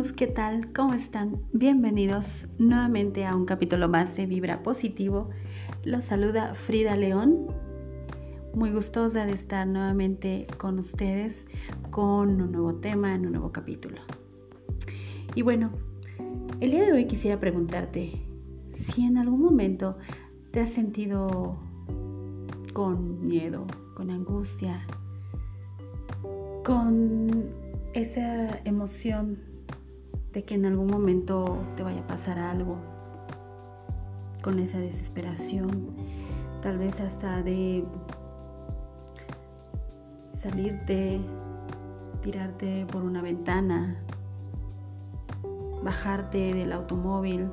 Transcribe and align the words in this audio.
¿qué 0.00 0.26
tal? 0.26 0.72
¿Cómo 0.72 0.94
están? 0.94 1.42
Bienvenidos 1.52 2.46
nuevamente 2.56 3.26
a 3.26 3.36
un 3.36 3.44
capítulo 3.44 3.86
más 3.86 4.16
de 4.16 4.24
Vibra 4.24 4.62
Positivo. 4.62 5.28
Los 5.84 6.04
saluda 6.04 6.54
Frida 6.54 6.96
León. 6.96 7.48
Muy 8.54 8.70
gustosa 8.70 9.26
de 9.26 9.32
estar 9.32 9.66
nuevamente 9.66 10.46
con 10.56 10.78
ustedes 10.78 11.46
con 11.90 12.40
un 12.40 12.50
nuevo 12.50 12.76
tema 12.76 13.14
en 13.14 13.26
un 13.26 13.32
nuevo 13.32 13.52
capítulo. 13.52 13.98
Y 15.34 15.42
bueno, 15.42 15.70
el 16.60 16.70
día 16.70 16.86
de 16.86 16.92
hoy 16.92 17.04
quisiera 17.04 17.38
preguntarte 17.38 18.22
si 18.70 19.04
en 19.04 19.18
algún 19.18 19.42
momento 19.42 19.98
te 20.50 20.60
has 20.60 20.70
sentido 20.70 21.58
con 22.72 23.26
miedo, 23.26 23.66
con 23.94 24.10
angustia, 24.10 24.86
con 26.64 27.28
esa 27.92 28.48
emoción 28.64 29.49
de 30.32 30.44
que 30.44 30.54
en 30.54 30.66
algún 30.66 30.86
momento 30.86 31.58
te 31.76 31.82
vaya 31.82 32.00
a 32.00 32.06
pasar 32.06 32.38
algo, 32.38 32.76
con 34.42 34.58
esa 34.58 34.78
desesperación, 34.78 35.68
tal 36.62 36.78
vez 36.78 37.00
hasta 37.00 37.42
de 37.42 37.84
salirte, 40.40 41.20
tirarte 42.22 42.86
por 42.86 43.02
una 43.02 43.22
ventana, 43.22 44.02
bajarte 45.82 46.54
del 46.54 46.72
automóvil 46.72 47.50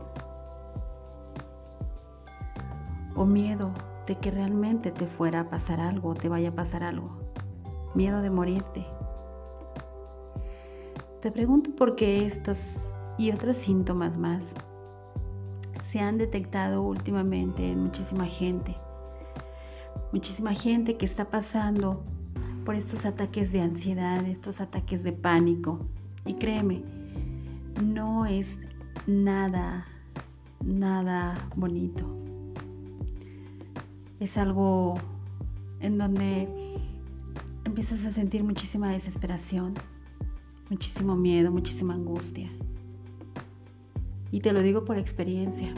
o 3.16 3.26
miedo 3.26 3.72
de 4.06 4.16
que 4.16 4.32
realmente 4.32 4.92
te 4.92 5.08
fuera 5.08 5.42
a 5.42 5.50
pasar 5.50 5.80
algo, 5.80 6.14
te 6.14 6.30
vaya 6.30 6.50
a 6.50 6.56
pasar 6.56 6.84
algo, 6.84 7.10
miedo 7.94 8.22
de 8.22 8.30
morirte. 8.30 8.86
Te 11.22 11.32
pregunto 11.32 11.72
por 11.72 11.96
qué 11.96 12.28
estos 12.28 12.60
y 13.18 13.32
otros 13.32 13.58
síntomas 13.58 14.18
más 14.18 14.54
se 15.92 16.00
han 16.00 16.20
detectado 16.20 16.84
últimamente 16.84 17.72
en 17.72 17.86
muchísima 17.86 18.28
gente. 18.28 18.76
Muchísima 20.12 20.54
gente 20.54 20.96
que 20.96 21.08
está 21.08 21.26
pasando 21.26 22.04
por 22.66 22.76
estos 22.76 23.06
ataques 23.06 23.52
de 23.52 23.62
ansiedad, 23.62 24.24
estos 24.26 24.62
ataques 24.62 25.04
de 25.04 25.12
pánico. 25.12 25.80
Y 26.24 26.36
créeme, 26.36 26.84
no 27.84 28.28
es 28.28 28.60
nada, 29.08 29.88
nada 30.64 31.34
bonito. 31.56 32.06
Es 34.20 34.38
algo 34.38 34.96
en 35.80 35.98
donde 35.98 36.48
empiezas 37.66 38.06
a 38.06 38.12
sentir 38.12 38.44
muchísima 38.44 38.92
desesperación, 38.92 39.74
muchísimo 40.70 41.16
miedo, 41.16 41.52
muchísima 41.52 41.94
angustia. 41.94 42.50
Y 44.32 44.42
te 44.42 44.52
lo 44.52 44.62
digo 44.62 44.86
por 44.86 44.98
experiencia. 44.98 45.74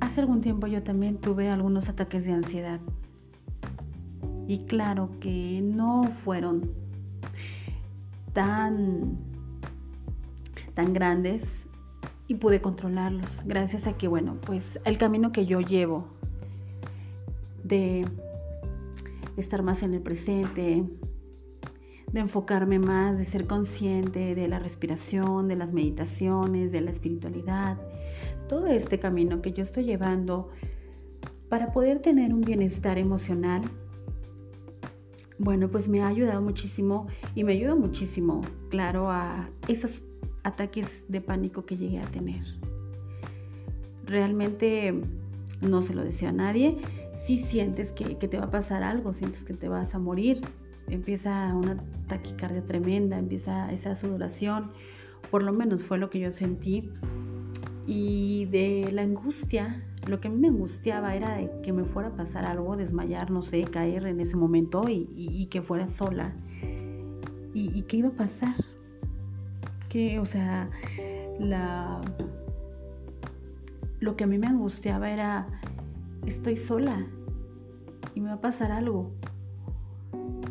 Hace 0.00 0.20
algún 0.20 0.40
tiempo 0.40 0.66
yo 0.66 0.82
también 0.82 1.16
tuve 1.16 1.48
algunos 1.48 1.88
ataques 1.88 2.24
de 2.24 2.32
ansiedad. 2.32 2.80
Y 4.46 4.58
claro 4.66 5.10
que 5.20 5.60
no 5.62 6.04
fueron 6.24 6.70
tan 8.32 9.16
tan 10.74 10.92
grandes 10.92 11.42
y 12.26 12.34
pude 12.34 12.60
controlarlos 12.60 13.42
gracias 13.44 13.86
a 13.86 13.96
que 13.96 14.08
bueno, 14.08 14.36
pues 14.44 14.80
el 14.84 14.98
camino 14.98 15.30
que 15.32 15.46
yo 15.46 15.60
llevo 15.60 16.06
de 17.62 18.04
estar 19.36 19.62
más 19.62 19.82
en 19.82 19.94
el 19.94 20.00
presente, 20.00 20.84
de 22.14 22.20
enfocarme 22.20 22.78
más, 22.78 23.18
de 23.18 23.24
ser 23.24 23.44
consciente 23.48 24.36
de 24.36 24.46
la 24.46 24.60
respiración, 24.60 25.48
de 25.48 25.56
las 25.56 25.72
meditaciones, 25.72 26.70
de 26.70 26.80
la 26.80 26.90
espiritualidad, 26.90 27.76
todo 28.48 28.68
este 28.68 29.00
camino 29.00 29.42
que 29.42 29.52
yo 29.52 29.64
estoy 29.64 29.82
llevando 29.82 30.48
para 31.48 31.72
poder 31.72 31.98
tener 31.98 32.32
un 32.32 32.42
bienestar 32.42 32.98
emocional, 32.98 33.62
bueno, 35.38 35.68
pues 35.68 35.88
me 35.88 36.02
ha 36.02 36.06
ayudado 36.06 36.40
muchísimo 36.40 37.08
y 37.34 37.42
me 37.42 37.54
ayuda 37.54 37.74
muchísimo, 37.74 38.42
claro, 38.70 39.10
a 39.10 39.50
esos 39.66 40.00
ataques 40.44 41.04
de 41.08 41.20
pánico 41.20 41.66
que 41.66 41.76
llegué 41.76 41.98
a 41.98 42.06
tener. 42.06 42.44
Realmente 44.04 44.94
no 45.60 45.82
se 45.82 45.94
lo 45.94 46.04
deseo 46.04 46.28
a 46.28 46.32
nadie. 46.32 46.78
Si 47.26 47.38
sientes 47.38 47.90
que, 47.90 48.18
que 48.18 48.28
te 48.28 48.38
va 48.38 48.44
a 48.44 48.50
pasar 48.52 48.84
algo, 48.84 49.12
sientes 49.12 49.42
que 49.42 49.54
te 49.54 49.68
vas 49.68 49.96
a 49.96 49.98
morir, 49.98 50.40
empieza 50.88 51.54
una 51.54 51.76
taquicardia 52.08 52.62
tremenda, 52.64 53.18
empieza 53.18 53.72
esa 53.72 53.96
sudoración, 53.96 54.70
por 55.30 55.42
lo 55.42 55.52
menos 55.52 55.84
fue 55.84 55.98
lo 55.98 56.10
que 56.10 56.20
yo 56.20 56.30
sentí. 56.30 56.90
Y 57.86 58.46
de 58.46 58.90
la 58.92 59.02
angustia, 59.02 59.82
lo 60.06 60.20
que 60.20 60.28
a 60.28 60.30
mí 60.30 60.38
me 60.38 60.48
angustiaba 60.48 61.14
era 61.14 61.38
que 61.62 61.72
me 61.72 61.84
fuera 61.84 62.08
a 62.10 62.16
pasar 62.16 62.46
algo, 62.46 62.76
desmayar, 62.76 63.30
no 63.30 63.42
sé, 63.42 63.62
caer 63.64 64.06
en 64.06 64.20
ese 64.20 64.36
momento 64.36 64.84
y, 64.88 65.46
que 65.50 65.60
fuera 65.60 65.86
sola. 65.86 66.32
Y, 67.52 67.70
y 67.74 67.82
qué 67.82 67.98
iba 67.98 68.08
a 68.08 68.12
pasar? 68.12 68.54
Que, 69.88 70.18
o 70.18 70.24
sea, 70.24 70.70
la... 71.38 72.00
Lo 74.00 74.16
que 74.16 74.24
a 74.24 74.26
mí 74.26 74.38
me 74.38 74.46
angustiaba 74.46 75.10
era, 75.10 75.46
estoy 76.26 76.56
sola 76.56 77.06
y 78.14 78.20
me 78.20 78.28
va 78.28 78.34
a 78.34 78.40
pasar 78.40 78.70
algo 78.70 79.10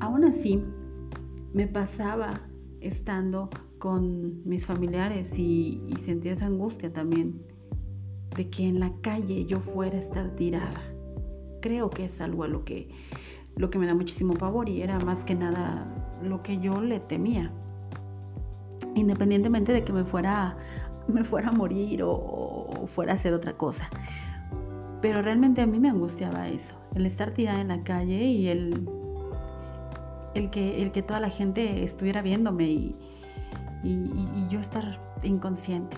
Aún 0.04 0.26
así, 0.26 0.62
me 1.54 1.66
pasaba 1.66 2.42
estando 2.82 3.50
con 3.80 4.46
mis 4.46 4.66
familiares 4.66 5.40
y, 5.40 5.82
sentía 6.02 6.34
esa 6.34 6.46
angustia 6.46 6.92
también 6.92 7.42
de 8.36 8.50
que 8.50 8.68
en 8.68 8.82
la 8.82 8.92
calle 9.00 9.46
yo 9.46 9.62
fuera 9.62 9.96
a 9.96 10.02
estar 10.02 10.32
tirada. 10.32 10.82
Creo 11.62 11.90
que 11.90 12.04
es 12.04 12.20
algo 12.20 12.44
a 12.44 12.50
lo 12.50 12.66
que, 12.66 12.90
lo 13.56 13.70
que 13.70 13.80
me 13.80 13.86
da 13.86 13.94
muchísimo 13.96 14.34
pavor 14.34 14.68
y 14.68 14.82
era 14.82 15.00
más 15.00 15.24
que 15.24 15.36
nada 15.36 15.88
lo 16.22 16.44
que 16.44 16.60
yo 16.60 16.82
le 16.82 17.00
temía. 17.00 17.54
Independientemente 18.96 19.72
de 19.72 19.86
que 19.86 19.94
me 19.94 20.04
fuera, 20.04 20.58
me 21.08 21.24
fuera 21.24 21.48
a 21.48 21.54
morir 21.54 22.04
o, 22.04 22.12
o 22.12 22.88
fuera 22.88 23.14
a 23.14 23.16
hacer 23.16 23.34
otra 23.34 23.54
cosa. 23.54 23.90
Pero 25.02 25.22
realmente 25.22 25.62
a 25.62 25.66
mí 25.66 25.80
me 25.80 25.88
angustiaba 25.88 26.50
eso, 26.50 26.76
el 26.94 27.06
estar 27.06 27.32
tirada 27.32 27.62
en 27.62 27.70
la 27.70 27.86
calle 27.86 28.22
y 28.26 28.50
el 28.50 29.02
el 30.34 30.50
que, 30.50 30.82
el 30.82 30.92
que 30.92 31.02
toda 31.02 31.20
la 31.20 31.30
gente 31.30 31.84
estuviera 31.84 32.22
viéndome 32.22 32.66
y, 32.66 32.96
yo 34.50 34.60
estar 34.60 34.98
inconsciente. 35.24 35.98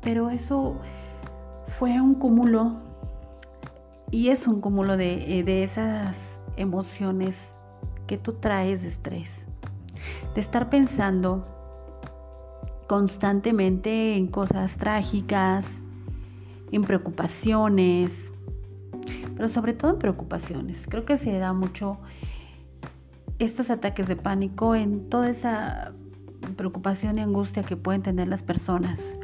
Pero 0.00 0.30
eso 0.30 0.80
fue 1.78 2.00
un 2.00 2.14
cúmulo 2.14 2.76
y 4.10 4.28
es 4.28 4.48
un 4.48 4.60
cúmulo 4.60 4.96
de, 4.96 5.42
de, 5.44 5.62
esas 5.62 6.16
emociones 6.56 7.36
que 8.06 8.18
tú 8.18 8.32
traes 8.34 8.82
de 8.82 8.88
estrés, 8.88 9.46
de 10.34 10.40
estar 10.40 10.70
pensando 10.70 11.46
constantemente 12.88 14.16
en 14.16 14.26
cosas 14.26 14.76
trágicas, 14.76 15.66
en 16.72 16.82
preocupaciones, 16.82 18.23
pero 19.36 19.48
sobre 19.48 19.72
todo 19.72 19.92
en 19.92 19.98
preocupaciones. 19.98 20.86
Creo 20.88 21.04
que 21.04 21.18
se 21.18 21.36
da 21.38 21.52
mucho 21.52 21.98
estos 23.38 23.70
ataques 23.70 24.06
de 24.06 24.16
pánico 24.16 24.74
en 24.74 25.08
toda 25.08 25.28
esa 25.28 25.92
preocupación 26.56 27.18
y 27.18 27.22
angustia 27.22 27.62
que 27.62 27.76
pueden 27.76 28.02
tener 28.02 28.28
las 28.28 28.42
personas, 28.42 29.14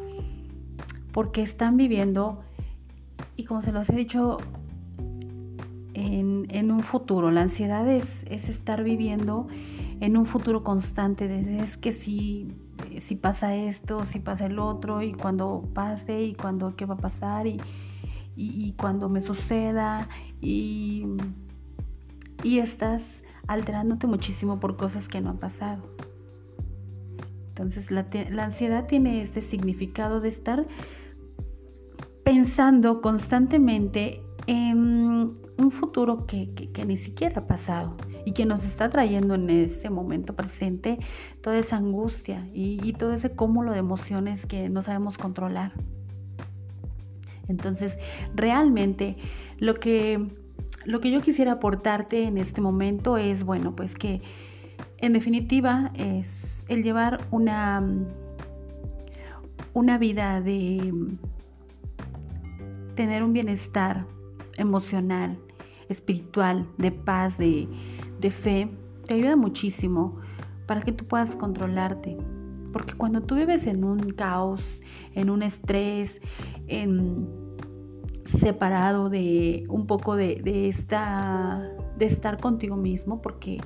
porque 1.12 1.42
están 1.42 1.76
viviendo, 1.76 2.40
y 3.36 3.44
como 3.44 3.62
se 3.62 3.72
los 3.72 3.88
he 3.90 3.94
dicho, 3.94 4.38
en, 5.94 6.70
un 6.70 6.80
futuro. 6.80 7.30
La 7.30 7.42
ansiedad 7.42 7.88
es, 7.88 8.24
estar 8.24 8.82
viviendo 8.82 9.48
en 10.00 10.16
un 10.16 10.26
futuro 10.26 10.62
constante, 10.62 11.28
de, 11.28 11.60
es 11.60 11.76
que 11.76 11.92
si, 11.92 12.48
si 13.00 13.16
pasa 13.16 13.54
esto, 13.54 14.04
si 14.04 14.18
pasa 14.18 14.46
el 14.46 14.58
otro, 14.58 15.02
y 15.02 15.12
cuando 15.12 15.68
pase, 15.74 16.22
y 16.22 16.34
cuando 16.34 16.74
qué 16.76 16.86
va 16.86 16.94
a 16.94 16.98
pasar, 16.98 17.46
y, 17.46 17.60
y, 18.36 18.72
cuando 18.72 19.08
me 19.08 19.20
suceda 19.20 20.08
y, 20.40 21.06
y 22.42 22.58
estás 22.58 23.02
alterándote 23.46 24.06
muchísimo 24.06 24.60
por 24.60 24.76
cosas 24.76 25.08
que 25.08 25.20
no 25.20 25.30
han 25.30 25.38
pasado. 25.38 25.82
Entonces 27.60 27.90
la, 27.90 28.06
ansiedad 28.42 28.86
tiene 28.86 29.22
este 29.22 29.42
significado 29.42 30.20
de 30.20 30.30
estar 30.30 30.66
pensando 32.24 33.02
constantemente 33.02 34.22
en 34.46 35.36
un 35.58 35.70
futuro 35.70 36.26
que, 36.26 36.70
ni 36.86 36.96
siquiera 36.96 37.42
ha 37.42 37.46
pasado 37.46 37.96
y 38.24 38.32
que 38.32 38.46
nos 38.46 38.64
está 38.64 38.88
trayendo 38.88 39.34
en 39.34 39.50
ese 39.50 39.90
momento 39.90 40.34
presente 40.34 40.98
toda 41.42 41.58
esa 41.58 41.76
angustia 41.76 42.48
y, 42.54 42.78
y 42.82 42.94
todo 42.94 43.12
ese 43.12 43.30
cúmulo 43.30 43.72
de 43.72 43.80
emociones 43.80 44.46
que 44.46 44.70
no 44.70 44.80
sabemos 44.80 45.18
controlar. 45.18 45.74
Entonces, 47.50 47.98
realmente 48.34 49.16
lo 49.58 49.74
que, 49.74 50.26
lo 50.84 51.00
que 51.00 51.10
yo 51.10 51.20
quisiera 51.20 51.52
aportarte 51.52 52.24
en 52.24 52.38
este 52.38 52.60
momento 52.60 53.16
es, 53.18 53.44
bueno, 53.44 53.76
pues 53.76 53.94
que 53.94 54.22
en 54.98 55.12
definitiva 55.12 55.92
es, 55.94 56.64
el 56.68 56.82
llevar 56.82 57.20
una, 57.30 57.82
una 59.72 59.98
vida 59.98 60.40
de 60.40 60.92
tener 62.94 63.22
un 63.22 63.32
bienestar 63.32 64.06
emocional, 64.56 65.38
espiritual, 65.88 66.66
de 66.78 66.92
paz, 66.92 67.38
de, 67.38 67.66
de 68.20 68.30
fe, 68.30 68.68
te 69.06 69.14
ayuda 69.14 69.36
muchísimo 69.36 70.20
para 70.66 70.82
que 70.82 70.92
tú 70.92 71.04
puedas 71.06 71.34
controlarte. 71.34 72.16
Porque 72.72 72.94
cuando 72.94 73.22
tú 73.22 73.34
vives 73.34 73.66
en 73.66 73.82
un 73.82 74.12
caos, 74.12 74.82
en 75.14 75.30
un 75.30 75.42
estrés, 75.42 76.20
en, 76.68 77.26
separado 78.38 79.10
de 79.10 79.64
un 79.68 79.86
poco 79.86 80.16
de, 80.16 80.40
de, 80.42 80.68
esta, 80.68 81.68
de 81.96 82.06
estar 82.06 82.40
contigo 82.40 82.76
mismo, 82.76 83.20
porque 83.20 83.58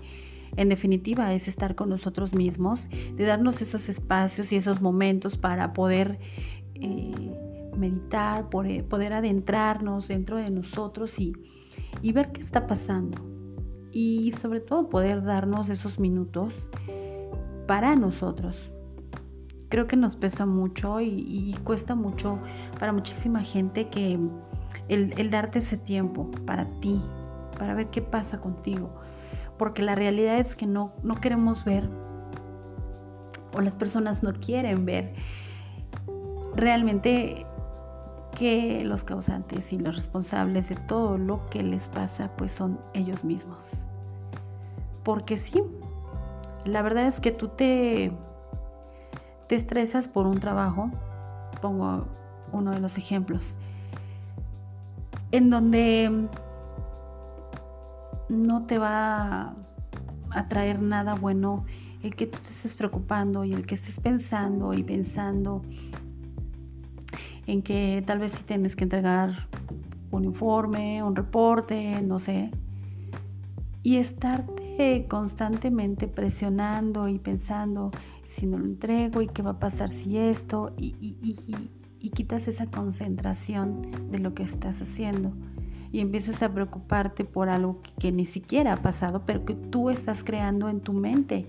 en 0.57 0.69
definitiva 0.69 1.35
es 1.35 1.49
estar 1.49 1.75
con 1.75 1.89
nosotros 1.89 2.35
mismos, 2.35 2.89
de 2.91 3.25
darnos 3.25 3.61
esos 3.61 3.89
espacios 3.89 4.53
y 4.53 4.57
esos 4.57 4.81
momentos 4.81 5.37
para 5.37 5.73
poder 5.73 6.19
eh, 6.75 7.71
meditar, 7.77 8.49
poder, 8.51 8.85
poder, 8.85 9.13
adentrarnos 9.13 10.09
dentro 10.09 10.37
de 10.37 10.51
nosotros 10.51 11.19
y, 11.19 11.33
y 12.03 12.13
ver 12.13 12.33
qué 12.33 12.41
está 12.41 12.67
pasando. 12.67 13.19
Y 13.91 14.33
sobre 14.33 14.61
todo 14.61 14.89
poder 14.89 15.23
darnos 15.23 15.69
esos 15.69 15.99
minutos 15.99 16.55
para 17.67 17.95
nosotros. 17.97 18.71
Creo 19.69 19.87
que 19.87 19.97
nos 19.97 20.17
pesa 20.17 20.47
mucho 20.47 21.01
y, 21.01 21.55
cuesta 21.65 21.95
mucho 21.95 22.39
para 22.79 22.93
muchísima 22.93 23.43
gente 23.43 23.89
que 23.89 24.19
el, 24.89 25.31
darte 25.31 25.61
ese 25.61 25.77
tiempo 25.77 26.31
para 26.47 26.67
ti, 26.81 27.01
para 27.59 27.75
ver 27.75 27.89
qué 27.89 28.03
pasa 28.03 28.41
contigo. 28.41 28.91
Porque 29.59 29.83
la 29.83 29.95
realidad 29.95 30.39
es 30.39 30.57
que 30.57 30.67
no, 30.67 30.93
no 31.03 31.15
queremos 31.17 31.65
ver, 31.65 31.89
o 33.57 33.61
las 33.61 33.77
personas 33.77 34.23
no 34.23 34.33
quieren 34.33 34.85
ver 34.85 35.15
realmente 36.57 37.47
que 38.37 38.85
los 38.85 39.05
causantes 39.05 39.73
y 39.73 39.79
los 39.79 39.95
responsables 39.95 40.69
de 40.69 40.75
todo 40.75 41.19
lo 41.19 41.49
que 41.51 41.63
les 41.63 41.87
pasa 41.89 42.31
pues 42.37 42.53
son 42.53 42.81
ellos 42.93 43.23
mismos. 43.23 43.59
Porque 45.05 45.37
sí, 45.39 45.63
la 46.65 46.83
verdad 46.83 47.07
es 47.07 47.21
que 47.21 47.31
tú 47.31 47.49
te, 47.49 48.13
te 49.49 49.57
estresas 49.57 50.09
por 50.09 50.27
un 50.27 50.41
trabajo, 50.41 50.91
pongo 51.61 52.07
uno 52.53 52.73
de 52.73 52.81
los 52.81 52.99
ejemplos, 52.99 53.55
en 55.35 55.51
donde 55.51 56.29
no 58.29 58.67
te 58.67 58.79
va 58.79 59.57
a 60.31 60.49
traer 60.49 60.81
nada 60.81 61.17
bueno 61.17 61.65
el 62.05 62.15
que 62.15 62.29
tú 62.29 62.39
te 62.39 62.51
estés 62.51 62.77
preocupando 62.77 63.45
y 63.45 63.53
el 63.53 63.67
que 63.67 63.75
estés 63.75 63.99
pensando 63.99 64.75
y 64.75 64.85
pensando 64.85 65.63
en 67.49 67.63
que 67.63 68.01
tal 68.07 68.21
vez 68.21 68.31
si 68.31 68.45
tienes 68.45 68.77
que 68.77 68.85
entregar 68.85 69.49
un 70.13 70.25
informe, 70.25 71.03
un 71.03 71.17
reporte, 71.17 72.01
no 72.01 72.21
sé, 72.21 72.53
y 73.83 73.97
estarte 73.97 75.07
constantemente 75.09 76.07
presionando 76.07 77.09
y 77.09 77.19
pensando 77.19 77.91
si 78.29 78.47
no 78.47 78.57
lo 78.57 78.67
entrego 78.67 79.21
y 79.21 79.27
qué 79.27 79.43
va 79.43 79.53
a 79.53 79.59
pasar 79.59 79.91
si 79.91 80.17
esto 80.17 80.73
y, 80.79 81.37
quitas 82.11 82.49
esa 82.49 82.67
concentración 82.67 83.91
de 84.11 84.19
lo 84.19 84.35
que 84.35 84.43
estás 84.43 84.81
haciendo 84.81 85.33
y 85.93 86.01
empiezas 86.01 86.43
a 86.43 86.53
preocuparte 86.53 87.25
por 87.25 87.49
algo 87.49 87.81
que, 87.81 87.93
que, 88.01 88.13
ni 88.13 88.27
siquiera 88.27 88.73
ha 88.73 88.77
pasado, 88.77 89.23
pero 89.25 89.45
que 89.45 89.55
tú 89.55 89.91
estás 89.91 90.25
creando 90.25 90.69
en 90.69 90.81
tu 90.81 90.93
mente. 90.93 91.47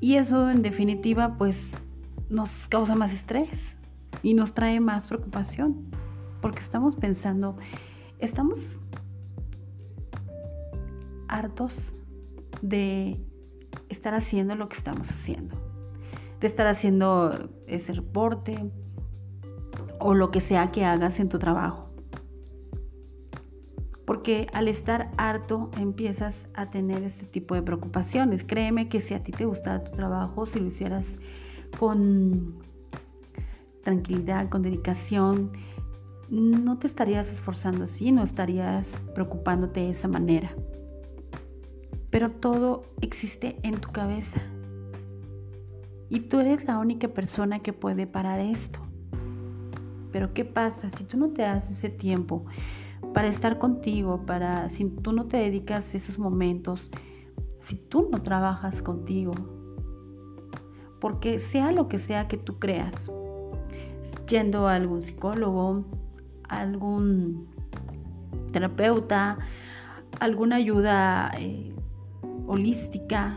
Y 0.00 0.14
eso 0.14 0.48
en 0.50 0.62
definitiva 0.62 1.36
pues 1.36 1.72
nos 2.28 2.50
causa 2.68 2.94
más 2.94 3.12
estrés 3.12 3.50
y 4.22 4.34
nos 4.34 4.54
trae 4.54 4.80
más 4.80 5.06
preocupación, 5.06 5.76
porque 6.40 6.60
estamos 6.60 6.94
pensando, 6.94 7.56
estamos 8.18 8.60
hartos 11.28 11.74
de 12.62 13.18
estar 13.88 14.14
haciendo 14.14 14.54
lo 14.54 14.68
que 14.68 14.76
estamos 14.76 15.10
haciendo, 15.10 15.56
de 16.40 16.46
estar 16.46 16.66
haciendo 16.66 17.50
ese 17.66 17.92
reporte 17.92 18.70
o 20.04 20.14
lo 20.14 20.30
que 20.30 20.40
sea 20.40 20.70
que 20.70 20.84
hagas 20.84 21.18
en 21.18 21.28
tu 21.28 21.38
trabajo. 21.38 21.88
Porque 24.04 24.48
al 24.52 24.68
estar 24.68 25.10
harto 25.16 25.70
empiezas 25.78 26.36
a 26.52 26.68
tener 26.68 27.02
este 27.02 27.24
tipo 27.24 27.54
de 27.54 27.62
preocupaciones. 27.62 28.44
Créeme 28.44 28.90
que 28.90 29.00
si 29.00 29.14
a 29.14 29.24
ti 29.24 29.32
te 29.32 29.46
gustara 29.46 29.82
tu 29.82 29.92
trabajo, 29.92 30.44
si 30.44 30.60
lo 30.60 30.66
hicieras 30.66 31.18
con 31.78 32.56
tranquilidad, 33.82 34.50
con 34.50 34.60
dedicación, 34.60 35.52
no 36.28 36.78
te 36.78 36.86
estarías 36.86 37.28
esforzando 37.32 37.84
así, 37.84 38.12
no 38.12 38.22
estarías 38.22 39.00
preocupándote 39.14 39.80
de 39.80 39.90
esa 39.90 40.08
manera 40.08 40.54
pero 42.14 42.30
todo 42.30 42.84
existe 43.00 43.56
en 43.64 43.80
tu 43.80 43.90
cabeza. 43.90 44.40
Y 46.08 46.20
tú 46.20 46.38
eres 46.38 46.64
la 46.64 46.78
única 46.78 47.08
persona 47.08 47.58
que 47.58 47.72
puede 47.72 48.06
parar 48.06 48.38
esto. 48.38 48.83
Pero 50.14 50.32
¿qué 50.32 50.44
pasa 50.44 50.90
si 50.90 51.02
tú 51.02 51.16
no 51.16 51.30
te 51.30 51.42
das 51.42 51.68
ese 51.68 51.88
tiempo 51.88 52.44
para 53.12 53.26
estar 53.26 53.58
contigo, 53.58 54.24
para 54.24 54.68
si 54.68 54.84
tú 54.84 55.10
no 55.10 55.26
te 55.26 55.38
dedicas 55.38 55.92
esos 55.92 56.20
momentos, 56.20 56.88
si 57.58 57.74
tú 57.74 58.08
no 58.12 58.22
trabajas 58.22 58.80
contigo? 58.80 59.32
Porque 61.00 61.40
sea 61.40 61.72
lo 61.72 61.88
que 61.88 61.98
sea 61.98 62.28
que 62.28 62.36
tú 62.36 62.60
creas, 62.60 63.10
yendo 64.28 64.68
a 64.68 64.76
algún 64.76 65.02
psicólogo, 65.02 65.84
algún 66.48 67.48
terapeuta, 68.52 69.38
alguna 70.20 70.54
ayuda 70.54 71.32
eh, 71.40 71.74
holística, 72.46 73.36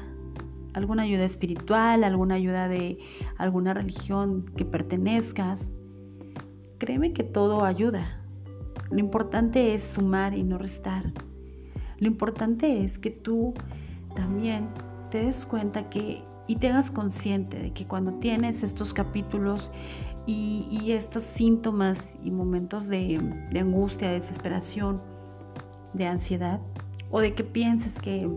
alguna 0.75 1.01
ayuda 1.01 1.25
espiritual, 1.25 2.03
alguna 2.03 2.35
ayuda 2.35 2.67
de 2.67 2.99
alguna 3.39 3.73
religión 3.73 4.45
que 4.55 4.63
pertenezcas. 4.63 5.73
Créeme 6.77 7.13
que 7.13 7.23
todo 7.23 7.63
ayuda. 7.65 8.21
Lo 8.91 8.99
importante 8.99 9.73
es 9.73 9.83
sumar 9.83 10.33
y 10.33 10.43
no 10.43 10.57
restar. 10.57 11.11
Lo 11.99 12.07
importante 12.07 12.83
es 12.83 12.99
que 12.99 13.09
tú 13.09 13.53
también 14.15 14.67
te 15.09 15.25
des 15.25 15.45
cuenta 15.45 15.89
que 15.89 16.23
y 16.47 16.55
te 16.55 16.71
consciente 16.93 17.59
de 17.59 17.71
que 17.71 17.85
cuando 17.85 18.13
tienes 18.13 18.63
estos 18.63 18.93
capítulos 18.93 19.69
y, 20.25 20.91
estos 20.91 21.23
síntomas 21.23 21.99
y 22.23 22.31
momentos 22.31 22.87
de, 22.87 23.19
angustia, 23.59 24.09
de 24.09 24.19
desesperación, 24.21 25.01
de 25.93 26.07
ansiedad, 26.07 26.59
o 27.11 27.19
de 27.19 27.33
que 27.33 27.43
pienses 27.43 27.93
que 27.99 28.29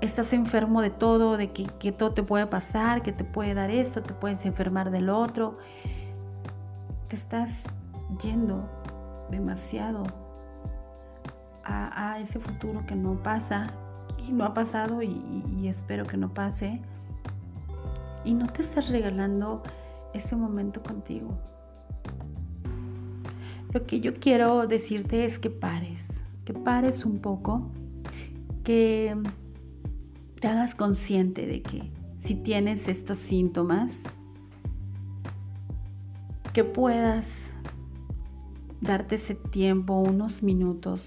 estás 0.00 0.32
enfermo 0.32 0.82
de 0.82 0.90
todo, 0.90 1.36
de 1.36 1.52
que, 1.52 1.92
todo 1.92 2.12
te 2.12 2.22
puede 2.22 2.46
pasar, 2.46 3.02
que 3.02 3.12
te 3.12 3.24
puede 3.24 3.54
dar 3.54 3.70
esto, 3.70 4.02
te 4.02 4.14
puedes 4.14 4.44
enfermar 4.44 4.90
del 4.90 5.08
otro. 5.10 5.58
Estás 7.16 7.48
yendo 8.22 8.68
demasiado 9.30 10.02
a, 11.64 12.18
ese 12.20 12.38
futuro 12.38 12.84
que 12.86 12.94
no 12.94 13.22
pasa 13.22 13.68
y 14.18 14.32
no 14.32 14.44
ha 14.44 14.52
pasado 14.52 15.02
y, 15.02 15.42
y 15.58 15.66
espero 15.66 16.04
que 16.04 16.18
no 16.18 16.34
pase. 16.34 16.82
Y 18.22 18.34
no 18.34 18.46
te 18.48 18.60
estás 18.62 18.90
regalando 18.90 19.62
este 20.12 20.36
momento 20.36 20.82
contigo. 20.82 21.30
Lo 23.72 23.86
que 23.86 24.00
yo 24.00 24.14
quiero 24.16 24.66
decirte 24.66 25.24
es 25.24 25.38
que 25.38 25.48
pares, 25.48 26.22
que 26.44 26.52
pares 26.52 27.06
un 27.06 27.20
poco, 27.20 27.70
que 28.62 29.16
te 30.38 30.48
hagas 30.48 30.74
consciente 30.74 31.46
de 31.46 31.62
que 31.62 31.90
si 32.20 32.34
tienes 32.34 32.88
estos 32.88 33.16
síntomas, 33.16 33.98
que 36.56 36.64
puedas 36.64 37.26
darte 38.80 39.16
ese 39.16 39.34
tiempo, 39.34 39.98
unos 39.98 40.42
minutos, 40.42 41.02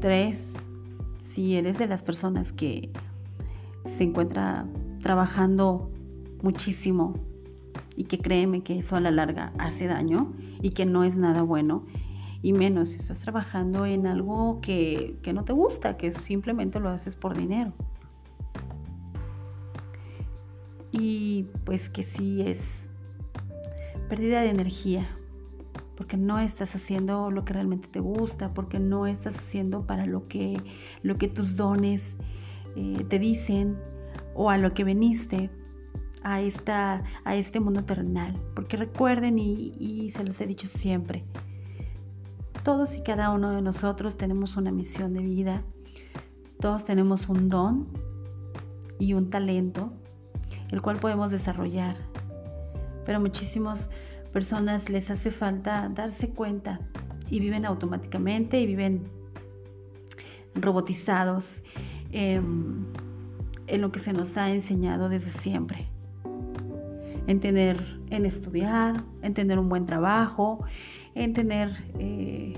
tres, 0.00 0.54
si 1.20 1.54
eres 1.54 1.78
de 1.78 1.86
las 1.86 2.02
personas 2.02 2.52
que 2.52 2.90
se 3.84 4.02
encuentra 4.02 4.66
trabajando 5.02 5.92
muchísimo 6.42 7.14
y 7.94 8.06
que 8.06 8.18
créeme 8.18 8.64
que 8.64 8.80
eso 8.80 8.96
a 8.96 9.00
la 9.00 9.12
larga 9.12 9.52
hace 9.56 9.86
daño 9.86 10.32
y 10.60 10.70
que 10.70 10.84
no 10.84 11.04
es 11.04 11.14
nada 11.14 11.42
bueno. 11.42 11.86
Y 12.42 12.52
menos 12.52 12.88
si 12.88 12.96
estás 12.96 13.20
trabajando 13.20 13.86
en 13.86 14.08
algo 14.08 14.60
que, 14.62 15.16
que 15.22 15.32
no 15.32 15.44
te 15.44 15.52
gusta, 15.52 15.96
que 15.96 16.10
simplemente 16.10 16.80
lo 16.80 16.88
haces 16.88 17.14
por 17.14 17.36
dinero 17.36 17.72
y 20.90 21.46
pues 21.64 21.88
que 21.88 22.04
sí 22.04 22.42
es 22.42 22.58
pérdida 24.08 24.40
de 24.40 24.50
energía, 24.50 25.08
porque 25.96 26.16
no 26.16 26.38
estás 26.38 26.74
haciendo 26.74 27.30
lo 27.30 27.44
que 27.44 27.54
realmente 27.54 27.88
te 27.88 28.00
gusta, 28.00 28.52
porque 28.54 28.78
no 28.78 29.06
estás 29.06 29.36
haciendo 29.36 29.86
para 29.86 30.06
lo 30.06 30.28
que, 30.28 30.60
lo 31.02 31.16
que 31.16 31.28
tus 31.28 31.56
dones 31.56 32.16
eh, 32.76 33.04
te 33.08 33.18
dicen, 33.18 33.76
o 34.34 34.50
a 34.50 34.58
lo 34.58 34.74
que 34.74 34.84
veniste 34.84 35.50
a, 36.22 36.40
esta, 36.40 37.02
a 37.24 37.36
este 37.36 37.60
mundo 37.60 37.84
terrenal. 37.84 38.38
Porque 38.54 38.76
recuerden, 38.76 39.38
y, 39.38 39.74
y 39.78 40.10
se 40.10 40.24
los 40.24 40.40
he 40.40 40.46
dicho 40.46 40.66
siempre, 40.66 41.24
todos 42.62 42.96
y 42.96 43.02
cada 43.02 43.30
uno 43.30 43.52
de 43.52 43.62
nosotros 43.62 44.16
tenemos 44.16 44.56
una 44.56 44.72
misión 44.72 45.14
de 45.14 45.20
vida, 45.20 45.62
todos 46.60 46.84
tenemos 46.84 47.28
un 47.28 47.48
don 47.48 47.86
y 48.98 49.14
un 49.14 49.30
talento, 49.30 49.92
el 50.70 50.82
cual 50.82 50.96
podemos 50.96 51.30
desarrollar. 51.30 51.96
Pero 53.06 53.20
muchísimas 53.20 53.88
personas 54.32 54.90
les 54.90 55.10
hace 55.10 55.30
falta 55.30 55.88
darse 55.94 56.28
cuenta 56.28 56.80
y 57.30 57.40
viven 57.40 57.64
automáticamente 57.64 58.60
y 58.60 58.66
viven 58.66 59.08
robotizados 60.54 61.62
em, 62.12 62.84
en 63.66 63.80
lo 63.80 63.92
que 63.92 64.00
se 64.00 64.12
nos 64.12 64.36
ha 64.36 64.50
enseñado 64.50 65.08
desde 65.08 65.30
siempre. 65.40 65.88
En 67.26 67.40
tener, 67.40 67.82
en 68.10 68.26
estudiar, 68.26 69.02
en 69.22 69.34
tener 69.34 69.58
un 69.58 69.68
buen 69.68 69.86
trabajo, 69.86 70.64
en 71.14 71.32
tener, 71.32 71.76
eh, 71.98 72.54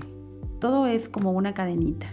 todo 0.59 0.85
es 0.85 1.09
como 1.09 1.31
una 1.31 1.53
cadenita. 1.53 2.07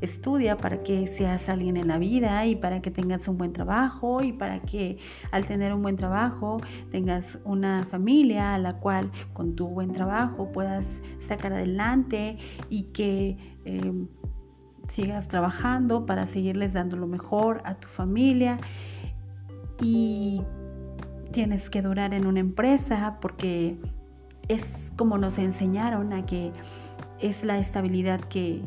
Estudia 0.00 0.56
para 0.56 0.82
que 0.82 1.08
seas 1.16 1.48
alguien 1.48 1.76
en 1.76 1.88
la 1.88 1.98
vida 1.98 2.46
y 2.46 2.56
para 2.56 2.80
que 2.80 2.90
tengas 2.90 3.28
un 3.28 3.36
buen 3.36 3.52
trabajo 3.52 4.22
y 4.22 4.32
para 4.32 4.60
que 4.60 4.98
al 5.30 5.44
tener 5.46 5.74
un 5.74 5.82
buen 5.82 5.96
trabajo 5.96 6.58
tengas 6.90 7.38
una 7.44 7.84
familia 7.84 8.54
a 8.54 8.58
la 8.58 8.78
cual 8.78 9.10
con 9.32 9.56
tu 9.56 9.68
buen 9.68 9.92
trabajo 9.92 10.52
puedas 10.52 10.86
sacar 11.20 11.52
adelante 11.52 12.38
y 12.70 12.84
que 12.84 13.36
em, 13.64 14.08
sigas 14.88 15.28
trabajando 15.28 16.06
para 16.06 16.26
seguirles 16.26 16.72
dando 16.72 16.96
lo 16.96 17.06
mejor 17.06 17.60
a 17.64 17.74
tu 17.74 17.88
familia. 17.88 18.58
Y 19.82 20.42
tienes 21.32 21.70
que 21.70 21.82
durar 21.82 22.12
en 22.12 22.26
una 22.26 22.40
empresa 22.40 23.18
porque 23.20 23.78
es 24.48 24.92
como 24.96 25.16
nos 25.16 25.38
enseñaron 25.38 26.12
a 26.12 26.26
que 26.26 26.52
es 27.20 27.44
la 27.44 27.58
estabilidad 27.58 28.20
que, 28.20 28.62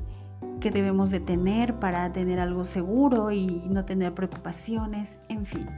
que 0.59 0.71
debemos 0.71 1.09
de 1.09 1.19
tener 1.19 1.75
para 1.79 2.12
tener 2.13 2.39
algo 2.39 2.63
seguro 2.63 3.31
y 3.31 3.47
no 3.69 3.85
tener 3.85 4.13
preocupaciones, 4.13 5.19
en 5.29 5.45
fin. 5.45 5.69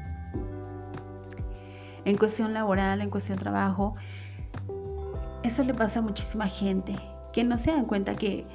En 2.06 2.18
cuestión 2.18 2.54
laboral, 2.54 3.02
en 3.02 3.10
cuestión 3.10 3.38
trabajo, 3.38 3.96
eso 5.44 5.64
le 5.64 5.74
pasa 5.74 6.00
a 6.00 6.04
muchísima 6.04 6.48
gente 6.48 6.96
que 7.34 7.44
no 7.44 7.58
se 7.58 7.72
dan 7.72 7.86
cuenta 7.86 8.16
que 8.16 8.46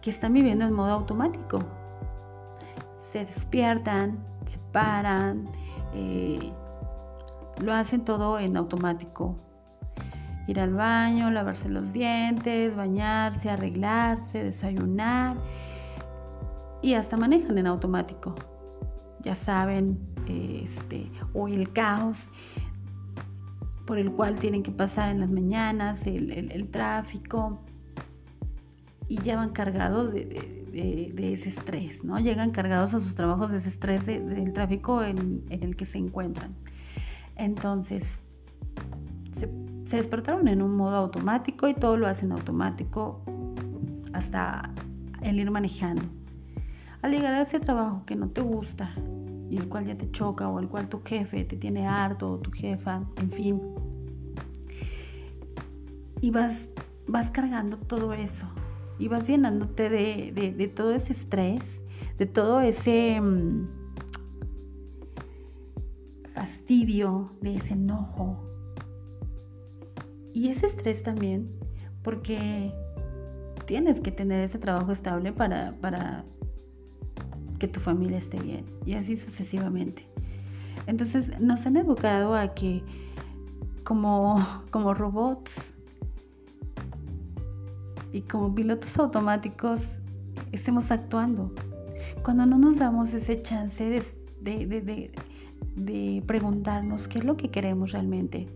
que 0.00 0.10
están 0.10 0.32
viviendo 0.32 0.64
en 0.64 0.72
modo 0.72 0.92
automático. 0.92 1.58
Se 3.10 3.24
despiertan, 3.24 4.18
se 4.44 4.58
paran, 4.72 5.48
eh, 5.94 6.52
lo 7.60 7.72
hacen 7.72 8.04
todo 8.04 8.38
en 8.38 8.56
automático. 8.56 9.36
Ir 10.46 10.60
al 10.60 10.72
baño, 10.72 11.30
lavarse 11.30 11.68
los 11.68 11.92
dientes, 11.92 12.74
bañarse, 12.74 13.50
arreglarse, 13.50 14.42
desayunar 14.42 15.36
y 16.82 16.94
hasta 16.94 17.16
manejan 17.16 17.58
en 17.58 17.66
automático. 17.66 18.34
Ya 19.22 19.34
saben, 19.34 19.98
este, 20.26 21.10
o 21.32 21.48
el 21.48 21.72
caos 21.72 22.18
por 23.86 23.98
el 23.98 24.12
cual 24.12 24.38
tienen 24.38 24.62
que 24.62 24.70
pasar 24.70 25.10
en 25.10 25.20
las 25.20 25.30
mañanas, 25.30 26.06
el 26.06 26.68
tráfico, 26.70 27.58
y 29.08 29.16
ya 29.22 29.36
van 29.36 29.50
cargados 29.50 30.12
de, 30.12 31.32
ese 31.32 31.48
estrés, 31.48 32.04
¿no? 32.04 32.20
Llegan 32.20 32.50
cargados 32.50 32.94
a 32.94 33.00
sus 33.00 33.14
trabajos 33.14 33.50
de 33.50 33.58
ese 33.58 33.70
estrés 33.70 34.04
del 34.06 34.52
tráfico 34.52 35.02
en, 35.02 35.42
el 35.48 35.76
que 35.76 35.86
se 35.86 35.98
encuentran. 35.98 36.54
Entonces, 37.36 38.04
se, 39.32 39.96
despertaron 39.96 40.46
en 40.48 40.60
un 40.60 40.76
modo 40.76 40.96
automático 40.96 41.66
y 41.68 41.74
todo 41.74 41.96
lo 41.96 42.06
hacen 42.06 42.32
automático 42.32 43.22
hasta 44.12 44.70
el 45.22 45.40
ir 45.40 45.50
manejando. 45.50 46.02
Al 47.02 47.12
llegar 47.12 47.34
a 47.34 47.42
ese 47.42 47.60
trabajo 47.60 48.04
que 48.06 48.16
no 48.16 48.28
te 48.28 48.40
gusta 48.40 48.94
y 49.50 49.56
el 49.56 49.68
cual 49.68 49.86
ya 49.86 49.96
te 49.96 50.10
choca 50.10 50.48
o 50.48 50.58
el 50.58 50.68
cual 50.68 50.88
tu 50.88 51.00
jefe 51.02 51.44
te 51.44 51.56
tiene 51.56 51.86
harto 51.86 52.32
o 52.32 52.38
tu 52.38 52.50
jefa, 52.50 53.02
en 53.16 53.30
fin, 53.30 53.60
y 56.20 56.30
vas, 56.30 56.64
vas 57.06 57.30
cargando 57.30 57.76
todo 57.76 58.12
eso 58.12 58.46
y 58.98 59.08
vas 59.08 59.26
llenándote 59.26 59.88
de, 59.88 60.72
todo 60.74 60.92
ese 60.92 61.12
estrés, 61.12 61.80
de 62.18 62.26
todo 62.26 62.60
ese 62.60 63.20
mm, 63.20 63.68
fastidio, 66.34 67.30
de 67.40 67.54
ese 67.54 67.74
enojo. 67.74 68.44
Y 70.32 70.48
ese 70.48 70.66
estrés 70.66 71.02
también, 71.02 71.48
porque 72.02 72.72
tienes 73.66 74.00
que 74.00 74.10
tener 74.10 74.40
ese 74.40 74.58
trabajo 74.58 74.92
estable 74.92 75.32
para, 75.32 75.76
para 75.80 76.24
que 77.58 77.68
tu 77.68 77.80
familia 77.80 78.18
esté 78.18 78.40
bien 78.40 78.64
y 78.86 78.94
así 78.94 79.16
sucesivamente. 79.16 80.06
Entonces 80.86 81.38
nos 81.40 81.66
han 81.66 81.76
educado 81.76 82.34
a 82.34 82.54
que 82.54 82.82
como, 83.84 84.44
como 84.70 84.94
robots 84.94 85.52
y 88.12 88.22
como 88.22 88.54
pilotos 88.54 88.96
automáticos 88.98 89.80
estemos 90.52 90.90
actuando. 90.90 91.52
Cuando 92.22 92.46
no 92.46 92.58
nos 92.58 92.78
damos 92.78 93.12
ese 93.12 93.42
chance 93.42 94.02
de, 94.40 95.10
de, 95.76 96.22
preguntarnos 96.26 97.08
qué 97.08 97.18
es 97.18 97.24
lo 97.24 97.36
que 97.36 97.50
queremos 97.50 97.92
realmente. 97.92 98.48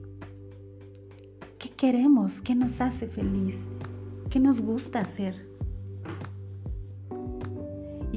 ¿Qué 1.59 1.71
queremos? 1.71 2.40
¿Qué 2.42 2.54
nos 2.54 2.80
hace 2.80 3.06
feliz? 3.06 3.54
¿Qué 4.30 4.40
nos 4.40 4.61
gusta 4.61 5.00
hacer? 5.00 5.51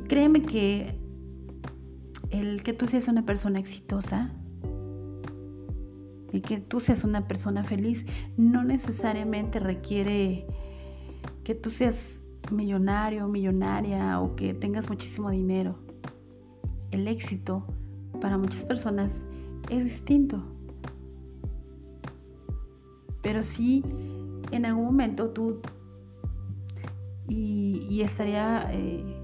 Y 0.06 0.08
créeme 0.08 0.44
que 0.44 0.94
el 2.30 2.62
que 2.62 2.74
tú 2.74 2.86
seas 2.86 3.08
una 3.08 3.26
persona 3.26 3.58
exitosa 3.58 4.32
y 6.32 6.42
que 6.42 6.60
tú 6.60 6.80
seas 6.80 7.04
una 7.04 7.28
persona 7.28 7.64
feliz 7.64 8.06
no 8.38 8.64
necesariamente 8.64 9.60
requiere 9.60 10.46
que 11.44 11.56
tú 11.56 11.72
seas 11.72 12.20
millonario, 12.52 13.28
millonaria 13.28 14.22
o 14.22 14.36
que 14.36 14.54
tengas 14.54 14.88
muchísimo 14.90 15.32
dinero. 15.32 15.76
El 16.92 17.08
éxito 17.08 17.66
para 18.22 18.38
muchas 18.38 18.64
personas 18.64 19.12
es 19.72 19.86
distinto. 19.86 20.44
Pero 23.24 23.42
sí, 23.42 23.84
en 24.52 24.68
algún 24.68 24.86
momento 24.86 25.30
tú, 25.30 25.62
y, 27.28 28.02
estaría 28.02 28.70
eh, 28.72 29.15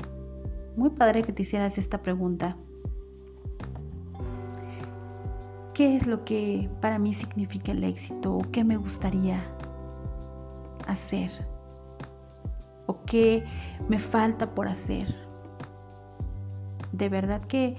muy 0.75 0.89
padre 0.91 1.23
que 1.23 1.33
te 1.33 1.43
hicieras 1.43 1.77
esta 1.77 2.01
pregunta. 2.01 2.55
¿Qué 5.73 5.95
es 5.95 6.05
lo 6.05 6.25
que 6.25 6.69
para 6.81 6.99
mí 6.99 7.13
significa 7.13 7.71
el 7.71 7.83
éxito 7.83 8.35
o 8.35 8.41
qué 8.51 8.63
me 8.63 8.77
gustaría 8.77 9.41
hacer? 10.87 11.31
o 12.91 13.05
qué 13.05 13.45
me 13.87 13.99
falta 13.99 14.53
por 14.53 14.67
hacer. 14.67 15.15
De 16.91 17.07
verdad 17.07 17.41
que 17.41 17.77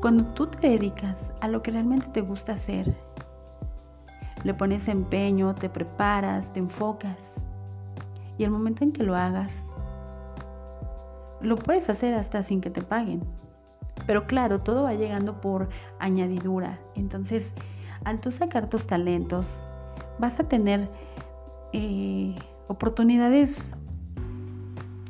cuando 0.00 0.24
tú 0.26 0.46
te 0.46 0.70
dedicas 0.70 1.30
a 1.40 1.48
lo 1.48 1.62
que 1.62 1.70
realmente 1.70 2.06
te 2.08 2.22
gusta 2.22 2.52
hacer, 2.52 2.96
le 4.44 4.54
pones 4.54 4.88
empeño, 4.88 5.54
te 5.54 5.68
preparas, 5.68 6.50
te 6.52 6.60
enfocas 6.60 7.18
y 8.38 8.44
el 8.44 8.50
momento 8.50 8.84
en 8.84 8.92
que 8.92 9.02
lo 9.02 9.16
hagas, 9.16 9.52
lo 11.40 11.56
puedes 11.56 11.88
hacer 11.88 12.14
hasta 12.14 12.42
sin 12.42 12.60
que 12.60 12.70
te 12.70 12.82
paguen. 12.82 13.22
Pero 14.06 14.26
claro, 14.26 14.60
todo 14.60 14.84
va 14.84 14.94
llegando 14.94 15.40
por 15.40 15.68
añadidura. 15.98 16.78
Entonces, 16.94 17.52
al 18.04 18.20
tú 18.20 18.30
sacar 18.30 18.68
tus 18.68 18.86
talentos, 18.86 19.46
vas 20.18 20.38
a 20.40 20.44
tener 20.44 20.88
eh, 21.72 22.34
oportunidades 22.68 23.72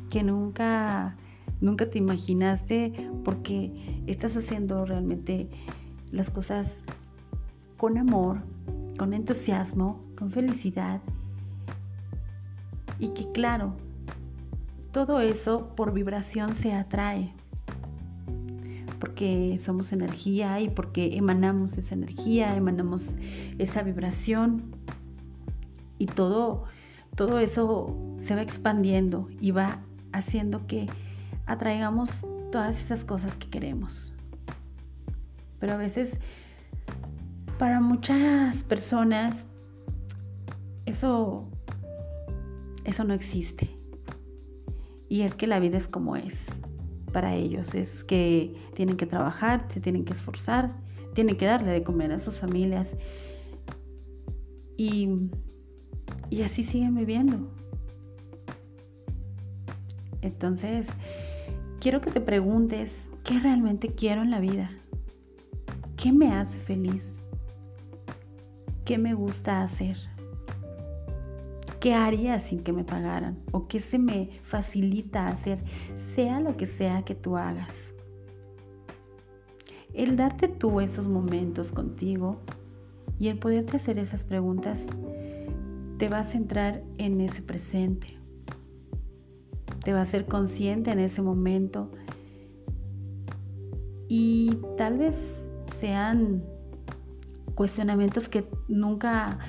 que 0.09 0.23
nunca, 0.23 1.15
nunca 1.61 1.89
te 1.89 1.99
imaginaste 1.99 3.09
porque 3.23 4.03
estás 4.07 4.35
haciendo 4.35 4.85
realmente 4.85 5.47
las 6.11 6.29
cosas 6.29 6.79
con 7.77 7.97
amor, 7.97 8.39
con 8.97 9.13
entusiasmo, 9.13 10.01
con 10.17 10.31
felicidad. 10.31 10.99
Y 12.97 13.09
que 13.09 13.31
claro, 13.31 13.75
todo 14.91 15.21
eso 15.21 15.75
por 15.75 15.93
vibración 15.93 16.55
se 16.55 16.73
atrae. 16.73 17.33
Porque 18.99 19.59
somos 19.63 19.93
energía 19.93 20.59
y 20.59 20.69
porque 20.69 21.15
emanamos 21.15 21.77
esa 21.77 21.95
energía, 21.95 22.55
emanamos 22.55 23.15
esa 23.57 23.81
vibración. 23.81 24.63
Y 25.97 26.05
todo, 26.05 26.65
todo 27.15 27.39
eso 27.39 27.95
se 28.21 28.35
va 28.35 28.41
expandiendo 28.41 29.29
y 29.39 29.51
va 29.51 29.79
haciendo 30.11 30.65
que 30.67 30.87
atraigamos 31.45 32.09
todas 32.51 32.79
esas 32.79 33.03
cosas 33.05 33.35
que 33.35 33.49
queremos. 33.49 34.13
Pero 35.59 35.73
a 35.73 35.77
veces 35.77 36.17
para 37.57 37.81
muchas 37.81 38.63
personas 38.63 39.45
eso 40.85 41.47
eso 42.85 43.03
no 43.03 43.13
existe. 43.13 43.78
Y 45.09 45.21
es 45.21 45.33
que 45.33 45.47
la 45.47 45.59
vida 45.59 45.77
es 45.77 45.87
como 45.87 46.15
es 46.15 46.45
para 47.11 47.35
ellos, 47.35 47.73
es 47.73 48.03
que 48.03 48.55
tienen 48.75 48.95
que 48.95 49.07
trabajar, 49.07 49.65
se 49.69 49.81
tienen 49.81 50.05
que 50.05 50.13
esforzar, 50.13 50.71
tienen 51.13 51.35
que 51.35 51.45
darle 51.45 51.71
de 51.71 51.83
comer 51.83 52.11
a 52.11 52.19
sus 52.19 52.37
familias 52.37 52.95
y, 54.77 55.09
y 56.29 56.43
así 56.43 56.63
siguen 56.63 56.95
viviendo. 56.95 57.51
Entonces, 60.21 60.87
quiero 61.79 62.01
que 62.01 62.11
te 62.11 62.21
preguntes, 62.21 63.09
¿qué 63.23 63.39
realmente 63.39 63.89
quiero 63.89 64.21
en 64.21 64.31
la 64.31 64.39
vida? 64.39 64.69
¿Qué 65.97 66.11
me 66.11 66.33
hace 66.33 66.57
feliz? 66.59 67.21
¿Qué 68.85 68.97
me 68.97 69.13
gusta 69.13 69.63
hacer? 69.63 69.97
¿Qué 71.79 71.93
haría 71.93 72.39
sin 72.39 72.59
que 72.59 72.73
me 72.73 72.83
pagaran? 72.83 73.39
¿O 73.51 73.67
qué 73.67 73.79
se 73.79 73.97
me 73.97 74.31
facilita 74.43 75.27
hacer? 75.27 75.59
Sea 76.13 76.41
lo 76.41 76.57
que 76.57 76.67
sea 76.67 77.03
que 77.03 77.15
tú 77.15 77.37
hagas. 77.37 77.93
El 79.93 80.17
darte 80.17 80.47
tú 80.49 80.81
esos 80.81 81.07
momentos 81.07 81.71
contigo 81.71 82.37
y 83.17 83.29
el 83.29 83.39
poderte 83.39 83.77
hacer 83.77 83.97
esas 83.97 84.23
preguntas 84.23 84.85
te 85.97 86.09
va 86.09 86.19
a 86.19 86.23
centrar 86.23 86.83
en 86.97 87.21
ese 87.21 87.41
presente. 87.41 88.17
Te 89.83 89.93
va 89.93 90.01
a 90.01 90.05
ser 90.05 90.25
consciente 90.25 90.91
en 90.91 90.99
ese 90.99 91.21
momento. 91.21 91.91
Y 94.09 94.57
tal 94.77 94.97
vez 94.97 95.15
sean 95.79 96.43
cuestionamientos 97.55 98.27
que 98.27 98.45
nunca 98.67 99.39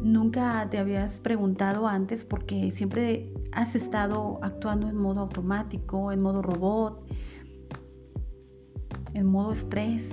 nunca 0.00 0.68
te 0.70 0.78
habías 0.78 1.20
preguntado 1.20 1.86
antes 1.86 2.24
porque 2.24 2.70
siempre 2.70 3.32
has 3.52 3.74
estado 3.74 4.38
actuando 4.42 4.88
en 4.88 4.96
modo 4.96 5.20
automático, 5.20 6.12
en 6.12 6.20
modo 6.20 6.42
robot, 6.42 7.06
en 9.14 9.26
modo 9.26 9.52
estrés, 9.52 10.10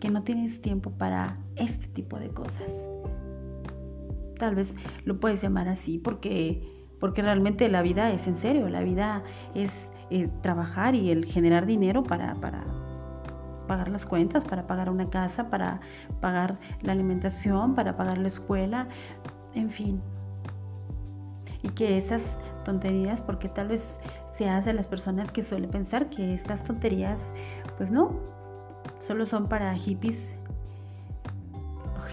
que 0.00 0.10
no 0.10 0.22
tienes 0.22 0.60
tiempo 0.60 0.90
para 0.90 1.38
este 1.56 1.86
tipo 1.88 2.18
de 2.18 2.28
cosas. 2.28 2.70
Tal 4.38 4.54
vez 4.54 4.76
lo 5.04 5.18
puedes 5.18 5.40
llamar 5.40 5.68
así 5.68 5.98
porque, 5.98 6.86
porque 7.00 7.22
realmente 7.22 7.68
la 7.68 7.82
vida 7.82 8.10
es 8.12 8.26
en 8.26 8.36
serio, 8.36 8.68
la 8.68 8.82
vida 8.82 9.22
es 9.54 9.70
eh, 10.10 10.28
trabajar 10.42 10.94
y 10.94 11.10
el 11.10 11.24
generar 11.24 11.66
dinero 11.66 12.02
para, 12.02 12.34
para 12.34 12.85
pagar 13.66 13.88
las 13.88 14.06
cuentas, 14.06 14.44
para 14.44 14.66
pagar 14.66 14.90
una 14.90 15.08
casa, 15.10 15.50
para 15.50 15.80
pagar 16.20 16.58
la 16.82 16.92
alimentación, 16.92 17.74
para 17.74 17.96
pagar 17.96 18.18
la 18.18 18.28
escuela, 18.28 18.88
en 19.54 19.70
fin. 19.70 20.00
Y 21.62 21.68
que 21.70 21.98
esas 21.98 22.22
tonterías, 22.64 23.20
porque 23.20 23.48
tal 23.48 23.68
vez 23.68 24.00
seas 24.36 24.64
de 24.64 24.72
las 24.72 24.86
personas 24.86 25.30
que 25.32 25.42
suele 25.42 25.68
pensar 25.68 26.10
que 26.10 26.34
estas 26.34 26.62
tonterías, 26.64 27.32
pues 27.76 27.90
no, 27.90 28.20
solo 28.98 29.26
son 29.26 29.48
para 29.48 29.74
hippies 29.74 30.34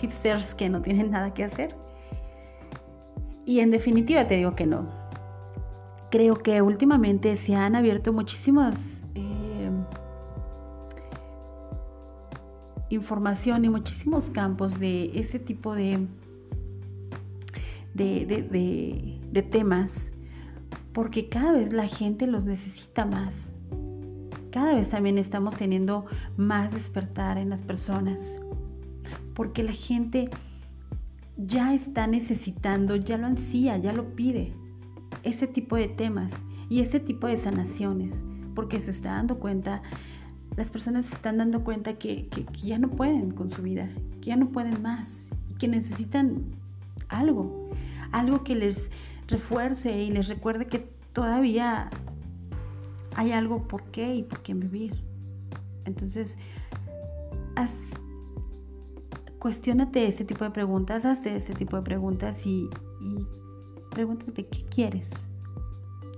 hipsters 0.03 0.53
que 0.53 0.69
no 0.69 0.81
tienen 0.81 1.11
nada 1.11 1.33
que 1.33 1.43
hacer. 1.43 1.75
Y 3.45 3.59
en 3.59 3.71
definitiva 3.71 4.27
te 4.27 4.35
digo 4.35 4.55
que 4.55 4.65
no. 4.65 4.87
Creo 6.11 6.35
que 6.35 6.61
últimamente 6.61 7.35
se 7.37 7.55
han 7.55 7.75
abierto 7.75 8.13
muchísimas 8.13 8.92
información 12.93 13.65
y 13.65 13.69
muchísimos 13.69 14.29
campos 14.29 14.79
de 14.79 15.11
ese 15.19 15.39
tipo 15.39 15.75
de, 15.75 16.07
de, 17.93 19.19
de 19.31 19.41
temas, 19.41 20.11
porque 20.93 21.29
cada 21.29 21.53
vez 21.53 21.73
la 21.73 21.87
gente 21.87 22.27
los 22.27 22.45
necesita 22.45 23.05
más. 23.05 23.51
Cada 24.51 24.75
vez 24.75 24.89
también 24.89 25.17
estamos 25.17 25.55
teniendo 25.55 26.05
más 26.37 26.71
despertar 26.71 27.37
en 27.37 27.49
las 27.49 27.61
personas 27.61 28.39
porque 29.33 29.63
la 29.63 29.73
gente 29.73 30.29
ya 31.37 31.73
está 31.73 32.07
necesitando, 32.07 32.95
ya 32.95 33.17
lo 33.17 33.27
ansía, 33.27 33.77
ya 33.77 33.91
lo 33.93 34.15
pide, 34.15 34.53
ese 35.23 35.47
tipo 35.47 35.75
de 35.75 35.87
temas 35.87 36.31
y 36.69 36.81
ese 36.81 36.99
tipo 36.99 37.27
de 37.27 37.37
sanaciones, 37.37 38.23
porque 38.55 38.79
se 38.79 38.91
está 38.91 39.13
dando 39.13 39.39
cuenta, 39.39 39.81
las 40.55 40.69
personas 40.69 41.05
se 41.05 41.15
están 41.15 41.37
dando 41.37 41.63
cuenta 41.63 41.93
que, 41.93 42.29
ya 42.63 42.77
no 42.77 42.89
pueden 42.89 43.31
con 43.31 43.49
su 43.49 43.61
vida, 43.61 43.89
que 44.21 44.27
ya 44.27 44.35
no 44.35 44.49
pueden 44.49 44.81
más, 44.81 45.29
que 45.57 45.67
necesitan 45.67 46.43
algo, 47.09 47.71
algo 48.11 48.43
que 48.43 48.55
les 48.55 48.91
refuerce 49.27 50.01
y 50.01 50.11
les 50.11 50.27
recuerde 50.27 50.67
que 50.67 50.87
todavía 51.13 51.89
hay 53.15 53.31
algo 53.31 53.67
por 53.67 53.83
qué 53.85 54.15
y 54.15 54.23
por 54.23 54.41
qué 54.41 54.53
vivir. 54.53 54.93
Entonces, 55.85 56.37
cuestionate 59.39 60.07
ese 60.07 60.23
tipo 60.23 60.45
de 60.45 60.51
preguntas, 60.51 61.03
hazte 61.03 61.35
ese 61.35 61.53
tipo 61.53 61.75
de 61.75 61.81
preguntas 61.81 62.45
y, 62.45 62.69
y 63.01 63.27
pregúntate 63.91 64.47
qué 64.47 64.63
quieres, 64.63 65.09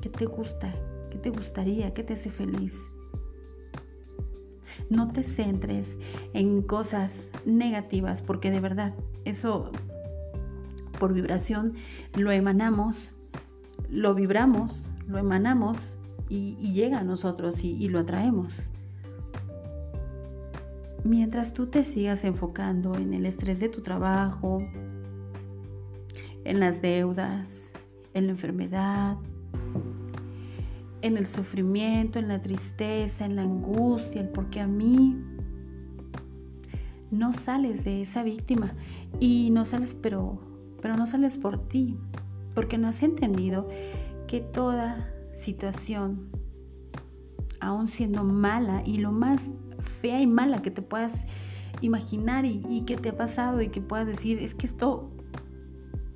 qué 0.02 0.10
te 0.10 0.26
gusta, 0.26 0.72
qué 1.10 1.18
te 1.18 1.32
gustaría, 1.32 1.92
qué 1.94 2.04
te 2.04 2.14
hace 2.14 2.30
feliz. 2.30 2.80
No 4.90 5.12
te 5.12 5.24
centres 5.24 5.98
en 6.34 6.62
cosas 6.62 7.12
negativas 7.46 8.22
porque 8.22 8.52
de 8.52 8.60
verdad 8.60 8.94
eso 9.26 9.72
por 11.00 11.14
vibración 11.14 11.74
lo 12.18 12.32
emanamos, 12.32 13.14
lo 13.90 14.14
vibramos, 14.14 14.92
lo 15.08 15.18
emanamos 15.18 15.98
y, 16.30 16.56
llega 16.74 17.00
a 17.00 17.04
nosotros 17.04 17.64
y 17.64 17.88
lo 17.90 18.00
atraemos. 18.00 18.72
Mientras 21.04 21.54
tú 21.54 21.68
te 21.68 21.84
sigas 21.84 22.24
enfocando 22.24 22.96
en 22.96 23.14
el 23.14 23.28
estrés 23.28 23.60
de 23.60 23.70
tu 23.70 23.82
trabajo, 23.82 24.64
en 26.46 26.60
las 26.60 26.82
deudas, 26.82 27.74
en 28.16 28.26
la 28.26 28.32
enfermedad, 28.32 29.18
en 31.06 31.18
el 31.18 31.28
sufrimiento, 31.28 32.20
en 32.20 32.28
la 32.28 32.42
tristeza, 32.42 33.26
en 33.26 33.36
la 33.36 33.44
angustia, 33.44 34.22
el 34.22 34.30
porque 34.30 34.60
a 34.60 34.68
mí. 34.68 35.16
No 37.12 37.32
sales 37.32 37.86
de 37.86 38.02
esa 38.02 38.24
víctima 38.24 38.74
y 39.20 39.50
no 39.52 39.64
sales 39.64 39.94
pero 39.94 40.40
pero 40.86 40.98
no 40.98 41.08
sales 41.08 41.36
por 41.36 41.68
ti, 41.68 41.98
porque 42.54 42.78
no 42.78 42.90
has 42.90 43.02
entendido 43.02 43.68
que 44.28 44.40
toda 44.40 45.12
situación 45.34 46.30
aún 47.60 47.88
siendo 47.88 48.24
mala 48.24 48.84
y 48.86 48.98
lo 48.98 49.12
más 49.12 49.42
fea 50.00 50.22
y 50.22 50.28
mala 50.28 50.62
que 50.62 50.70
te 50.70 50.84
puedas 50.84 51.12
imaginar 51.82 52.46
y, 52.46 52.84
que 52.86 52.98
te 52.98 53.10
ha 53.10 53.18
pasado 53.18 53.64
y 53.64 53.70
que 53.70 53.82
puedas 53.82 54.06
decir, 54.06 54.38
es 54.38 54.54
que 54.54 54.68
esto 54.68 55.10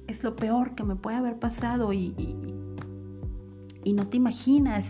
es 0.06 0.23
lo 0.23 0.36
peor 0.36 0.75
que 0.75 0.84
me 0.84 0.95
puede 0.95 1.17
haber 1.17 1.39
pasado 1.39 1.91
y, 1.91 2.13
no 3.93 4.08
te 4.08 4.17
imaginas. 4.17 4.86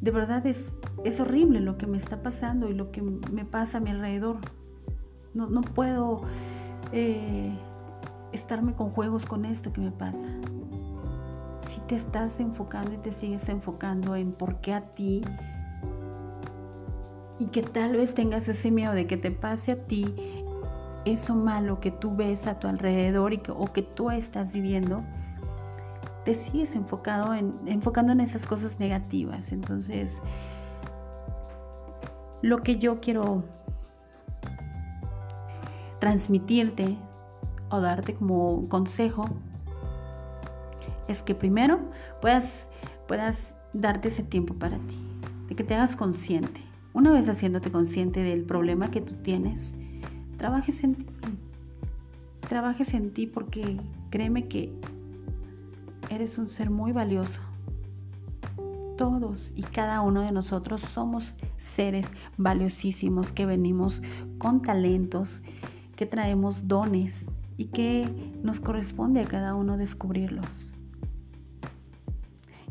De 0.00 0.10
verdad 0.10 0.46
es, 0.46 0.72
es 1.04 1.20
horrible 1.20 1.60
lo 1.60 1.78
que 1.78 1.86
me 1.86 1.98
está 1.98 2.22
pasando 2.22 2.68
y 2.68 2.74
lo 2.74 2.90
que 2.90 3.02
me 3.02 3.44
pasa 3.44 3.78
a 3.78 3.80
mi 3.80 3.90
alrededor. 3.90 4.36
No, 5.32 5.48
no 5.48 5.62
puedo 5.62 6.22
eh, 6.92 7.52
estarme 8.32 8.74
con 8.74 8.90
juegos 8.90 9.26
con 9.26 9.44
esto 9.44 9.72
que 9.72 9.80
me 9.80 9.90
pasa. 9.90 10.28
Si 11.68 11.80
te 11.82 11.96
estás 11.96 12.38
enfocando 12.40 12.92
y 12.92 12.98
te 12.98 13.12
sigues 13.12 13.48
enfocando 13.48 14.14
en 14.16 14.32
por 14.32 14.60
qué 14.60 14.74
a 14.74 14.94
ti, 14.94 15.22
y 17.38 17.46
que 17.46 17.62
tal 17.62 17.96
vez 17.96 18.14
tengas 18.14 18.46
ese 18.48 18.70
miedo 18.70 18.92
de 18.92 19.06
que 19.06 19.16
te 19.16 19.30
pase 19.30 19.72
a 19.72 19.76
ti 19.86 20.06
eso 21.04 21.34
malo 21.34 21.80
que 21.80 21.90
tú 21.90 22.14
ves 22.14 22.46
a 22.46 22.58
tu 22.58 22.68
alrededor 22.68 23.32
y 23.32 23.38
que, 23.38 23.52
o 23.52 23.66
que 23.72 23.82
tú 23.82 24.10
estás 24.10 24.52
viviendo, 24.52 25.02
te 26.24 26.34
sigues 26.34 26.74
enfocado 26.74 27.34
en, 27.34 27.54
enfocando 27.66 28.12
en 28.12 28.20
esas 28.20 28.46
cosas 28.46 28.78
negativas. 28.78 29.52
Entonces, 29.52 30.22
lo 32.42 32.62
que 32.62 32.78
yo 32.78 33.00
quiero 33.00 33.44
transmitirte 35.98 36.96
o 37.70 37.80
darte 37.80 38.14
como 38.14 38.68
consejo 38.68 39.24
es 41.08 41.22
que 41.22 41.34
primero 41.34 41.80
puedas, 42.20 42.68
puedas 43.06 43.36
darte 43.72 44.08
ese 44.08 44.22
tiempo 44.22 44.54
para 44.54 44.76
ti, 44.78 44.98
de 45.48 45.54
que 45.54 45.64
te 45.64 45.74
hagas 45.74 45.96
consciente 45.96 46.60
una 46.94 47.10
vez 47.10 47.28
haciéndote 47.28 47.72
consciente 47.72 48.20
del 48.20 48.44
problema 48.44 48.90
que 48.90 49.00
tú 49.00 49.14
tienes, 49.16 49.74
trabajes 50.36 50.84
en 50.84 50.94
ti. 50.94 51.06
Trabajes 52.48 52.94
en 52.94 53.12
ti 53.12 53.26
porque 53.26 53.78
créeme 54.10 54.46
que 54.46 54.72
eres 56.10 56.38
un 56.38 56.48
ser 56.48 56.70
muy 56.70 56.92
valioso. 56.92 57.40
Todos 58.96 59.52
y 59.56 59.62
cada 59.62 60.00
uno 60.00 60.20
de 60.20 60.32
nosotros 60.32 60.80
somos 60.80 61.34
seres 61.74 62.06
valiosísimos 62.36 63.32
que 63.32 63.46
venimos 63.46 64.02
con 64.38 64.62
talentos, 64.62 65.42
que 65.96 66.06
traemos 66.06 66.68
dones 66.68 67.26
y 67.56 67.66
que 67.66 68.08
nos 68.42 68.60
corresponde 68.60 69.20
a 69.20 69.24
cada 69.24 69.54
uno 69.54 69.76
descubrirlos. 69.76 70.72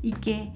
Y 0.02 0.13
que 0.13 0.52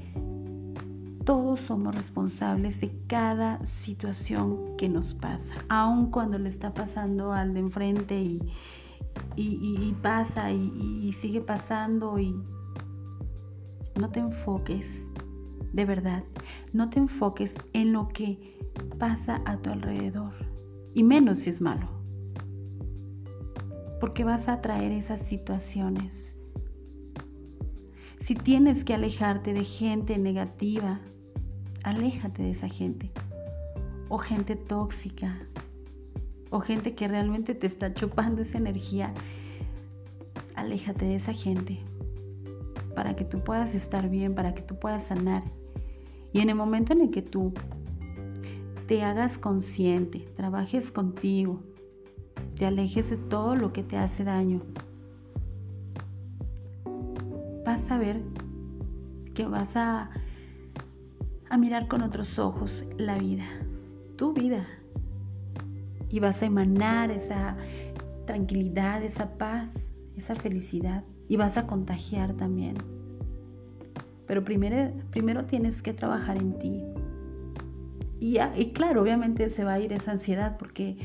todos 1.27 1.59
somos 1.59 1.93
responsables 1.93 2.79
de 2.79 2.89
cada 3.07 3.59
situación 3.65 4.77
que 4.77 4.87
nos 4.87 5.13
pasa, 5.13 5.55
aun 5.67 6.09
cuando 6.09 6.37
le 6.39 6.47
está 6.47 6.73
pasando 6.73 7.33
al 7.33 7.53
de 7.53 7.59
enfrente 7.59 8.39
y, 9.35 9.95
pasa 10.01 10.53
y, 10.53 11.11
sigue 11.19 11.41
pasando 11.41 12.17
y 12.17 12.33
no 13.97 14.09
te 14.09 14.19
enfoques, 14.19 15.05
de 15.73 15.85
verdad, 15.85 16.23
no 16.73 16.89
te 16.89 16.99
enfoques 16.99 17.53
en 17.73 17.93
lo 17.93 18.07
que 18.07 18.57
pasa 18.99 19.41
a 19.45 19.57
tu 19.57 19.69
alrededor 19.69 20.33
y 20.93 21.03
menos 21.03 21.39
si 21.39 21.49
es 21.49 21.61
malo, 21.61 21.87
porque 23.99 24.23
vas 24.23 24.47
a 24.47 24.53
atraer 24.53 24.91
esas 24.91 25.21
situaciones. 25.21 26.35
Si 28.19 28.35
tienes 28.35 28.83
que 28.83 28.93
alejarte 28.93 29.53
de 29.53 29.63
gente 29.63 30.17
negativa, 30.17 30.99
aléjate 31.83 32.43
de 32.43 32.51
esa 32.51 32.67
gente. 32.67 33.09
O 34.09 34.17
gente 34.17 34.55
tóxica. 34.55 35.37
O 36.49 36.59
gente 36.59 36.93
que 36.93 37.07
realmente 37.07 37.55
te 37.55 37.67
está 37.67 37.93
chupando 37.93 38.41
esa 38.41 38.57
energía. 38.57 39.13
Aléjate 40.55 41.05
de 41.05 41.15
esa 41.15 41.31
gente. 41.31 41.79
Para 42.97 43.15
que 43.15 43.25
tú 43.25 43.43
puedas 43.43 43.75
estar 43.75 44.09
bien, 44.09 44.33
para 44.33 44.55
que 44.55 44.63
tú 44.63 44.79
puedas 44.79 45.03
sanar. 45.03 45.43
Y 46.33 46.39
en 46.39 46.49
el 46.49 46.55
momento 46.55 46.93
en 46.93 47.01
el 47.01 47.11
que 47.11 47.21
tú 47.21 47.53
te 48.87 49.03
hagas 49.03 49.37
consciente, 49.37 50.27
trabajes 50.35 50.89
contigo, 50.89 51.61
te 52.55 52.65
alejes 52.65 53.11
de 53.11 53.17
todo 53.17 53.55
lo 53.55 53.71
que 53.71 53.83
te 53.83 53.97
hace 53.97 54.23
daño, 54.23 54.63
vas 57.63 57.91
a 57.91 57.99
ver 57.99 58.23
que 59.35 59.45
vas 59.45 59.77
a 59.77 60.09
a 61.51 61.57
mirar 61.57 61.87
con 61.87 62.01
otros 62.01 62.39
ojos 62.39 62.83
la 62.97 63.19
vida, 63.19 63.45
tu 64.15 64.33
vida. 64.33 64.65
Y 66.09 66.19
vas 66.19 66.41
a 66.41 66.47
emanar 66.47 67.11
esa 67.11 67.57
tranquilidad, 68.25 69.03
esa 69.03 69.37
paz, 69.37 69.69
esa 70.15 70.33
felicidad. 70.33 71.03
Y 71.27 71.35
vas 71.37 71.57
a 71.57 71.67
contagiar 71.67 72.33
también. 72.33 72.75
Pero 74.25 74.43
primero, 74.43 74.91
primero 75.11 75.45
tienes 75.45 75.81
que 75.81 75.93
trabajar 75.93 76.37
en 76.37 76.57
ti. 76.59 76.83
Y, 78.19 78.39
y 78.39 78.71
claro, 78.71 79.01
obviamente 79.01 79.49
se 79.49 79.63
va 79.63 79.73
a 79.73 79.79
ir 79.79 79.93
esa 79.93 80.11
ansiedad 80.11 80.57
porque 80.57 80.97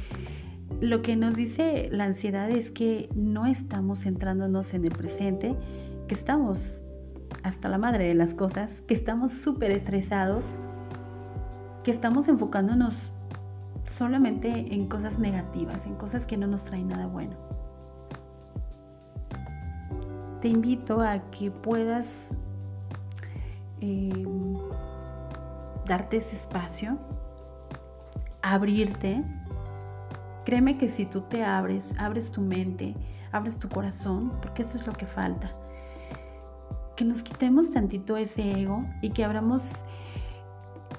lo 0.81 1.03
que 1.03 1.17
nos 1.17 1.35
dice 1.35 1.89
la 1.93 2.05
ansiedad 2.05 2.51
es 2.51 2.71
que 2.71 3.09
no 3.15 3.47
estamos 3.47 4.01
centrándonos 4.01 4.75
en 4.75 4.85
el 4.85 4.91
presente, 4.91 5.55
que 6.09 6.15
estamos 6.15 6.83
hasta 7.43 7.69
la 7.69 7.79
madre 7.79 8.09
de 8.09 8.15
las 8.15 8.35
cosas, 8.35 8.83
que 8.83 8.95
estamos 8.95 9.33
súper 9.33 9.71
estresados, 9.71 10.45
que 11.85 11.91
estamos 11.91 12.29
enfocándonos 12.29 13.13
solamente 13.87 14.49
en 14.75 14.89
cosas 14.89 15.19
negativas, 15.19 15.87
en 15.87 15.95
cosas 15.95 16.27
que 16.27 16.37
no 16.37 16.47
nos 16.47 16.65
traen 16.65 16.89
nada 16.89 17.07
bueno. 17.07 17.37
Te 20.43 20.49
invito 20.49 21.01
a 21.01 21.31
que 21.31 21.51
puedas 21.51 22.07
eh, 23.81 24.27
darte 25.87 26.19
ese 26.19 26.37
espacio, 26.37 26.99
abrirte. 28.43 29.25
Créeme 30.45 30.77
que 30.77 30.91
si 30.91 31.07
tú 31.07 31.23
te 31.23 31.43
abres, 31.43 31.95
abres 31.99 32.31
tu 32.31 32.43
mente, 32.43 32.95
abres 33.31 33.59
tu 33.59 33.71
corazón, 33.71 34.33
porque 34.43 34.63
eso 34.63 34.77
es 34.77 34.87
lo 34.87 34.93
que 34.93 35.07
falta 35.07 35.51
que 36.97 37.05
nos 37.05 37.23
quitemos 37.23 37.71
tantito 37.71 38.17
ese 38.17 38.61
ego 38.61 38.85
y 39.01 39.11
que 39.11 39.25
abramos 39.25 39.63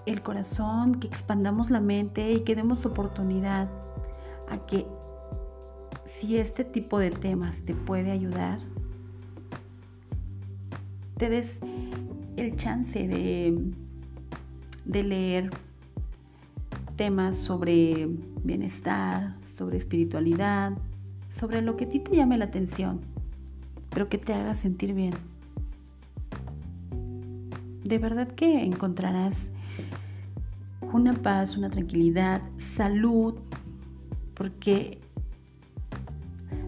el 0.06 0.22
corazón, 0.22 0.96
que 0.96 1.08
expandamos 1.08 1.70
la 1.70 1.80
mente 1.80 2.32
y 2.32 2.42
que 2.42 2.56
demos 2.56 2.86
oportunidad 2.86 3.70
a 4.50 4.58
que 4.66 4.86
si 6.06 6.38
este 6.38 6.64
tipo 6.64 7.00
de 7.00 7.12
temas 7.12 7.56
te 7.66 7.74
puede 7.74 8.12
ayudar, 8.12 8.60
te 11.24 11.30
des 11.30 11.58
el 12.36 12.58
chance 12.58 13.08
de, 13.08 13.58
de 14.84 15.04
leer 15.04 15.52
temas 16.98 17.38
sobre 17.38 18.10
bienestar, 18.44 19.38
sobre 19.56 19.78
espiritualidad, 19.78 20.74
sobre 21.30 21.62
lo 21.62 21.78
que 21.78 21.86
a 21.86 21.90
ti 21.90 22.02
te 22.02 22.14
llame 22.14 22.38
la 22.38 22.44
atención, 22.44 23.00
pero 23.90 24.10
que 24.10 24.18
te 24.18 24.34
haga 24.34 24.54
sentir 24.54 24.94
bien. 24.94 25.14
De 27.86 28.00
verdad 28.00 28.28
que 28.28 28.62
encontrarás 28.66 29.48
una 30.92 31.14
paz, 31.14 31.56
una 31.56 31.70
tranquilidad, 31.70 32.42
salud, 32.76 33.36
porque 34.34 35.00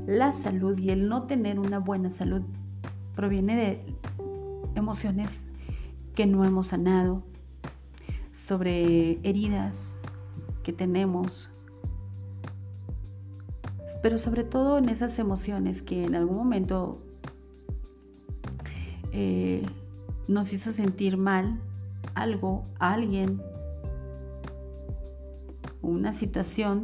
la 0.07 0.31
salud 0.31 0.79
y 0.79 0.91
el 0.91 1.09
no 1.09 1.23
tener 1.23 1.59
una 1.59 1.79
buena 1.79 2.09
salud 2.09 2.41
proviene 3.15 3.55
de 3.57 3.94
emociones 4.75 5.29
que 6.13 6.25
no 6.25 6.45
hemos 6.45 6.67
sanado, 6.67 7.23
sobre 8.31 9.19
heridas 9.23 9.99
que 10.63 10.71
tenemos, 10.71 11.49
pero 14.03 14.17
sobre 14.17 14.43
todo 14.43 14.77
en 14.77 14.89
esas 14.89 15.17
emociones 15.17 15.81
que 15.81 16.03
en 16.05 16.13
algún 16.13 16.37
momento 16.37 17.01
eh, 19.11 19.65
nos 20.27 20.53
hizo 20.53 20.71
sentir 20.71 21.17
mal 21.17 21.59
algo, 22.13 22.65
alguien, 22.79 23.41
una 25.81 26.13
situación 26.13 26.83